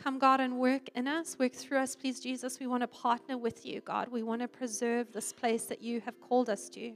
Come, 0.06 0.20
God, 0.20 0.38
and 0.38 0.60
work 0.60 0.88
in 0.94 1.08
us, 1.08 1.36
work 1.36 1.52
through 1.52 1.78
us, 1.78 1.96
please, 1.96 2.20
Jesus. 2.20 2.60
We 2.60 2.68
want 2.68 2.84
to 2.84 2.86
partner 2.86 3.36
with 3.36 3.66
you, 3.66 3.80
God. 3.80 4.06
We 4.06 4.22
want 4.22 4.40
to 4.40 4.46
preserve 4.46 5.12
this 5.12 5.32
place 5.32 5.64
that 5.64 5.82
you 5.82 6.00
have 6.02 6.20
called 6.20 6.48
us 6.48 6.68
to. 6.68 6.92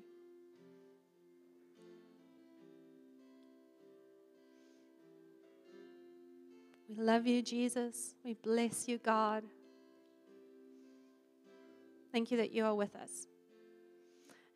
We 6.89 6.95
love 6.95 7.27
you, 7.27 7.43
Jesus. 7.43 8.15
We 8.25 8.35
bless 8.35 8.87
you, 8.87 8.99
God. 8.99 9.43
Thank 12.13 12.31
you 12.31 12.37
that 12.37 12.53
you 12.53 12.65
are 12.65 12.77
with 12.77 12.95
us. 12.95 13.27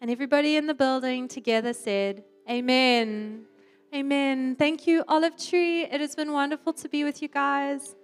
And 0.01 0.13
everybody 0.13 0.55
in 0.55 0.69
the 0.69 0.75
building 0.75 1.27
together 1.27 1.73
said, 1.73 2.23
Amen. 2.49 3.47
Amen. 3.93 4.55
Thank 4.55 4.87
you, 4.87 5.03
Olive 5.09 5.37
Tree. 5.37 5.83
It 5.83 6.01
has 6.01 6.15
been 6.15 6.31
wonderful 6.31 6.73
to 6.75 6.89
be 6.89 7.03
with 7.03 7.21
you 7.21 7.27
guys. 7.27 7.97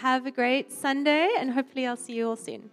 Have 0.00 0.26
a 0.26 0.30
great 0.30 0.72
Sunday, 0.72 1.28
and 1.38 1.52
hopefully, 1.52 1.86
I'll 1.86 1.96
see 1.96 2.14
you 2.14 2.28
all 2.28 2.36
soon. 2.36 2.70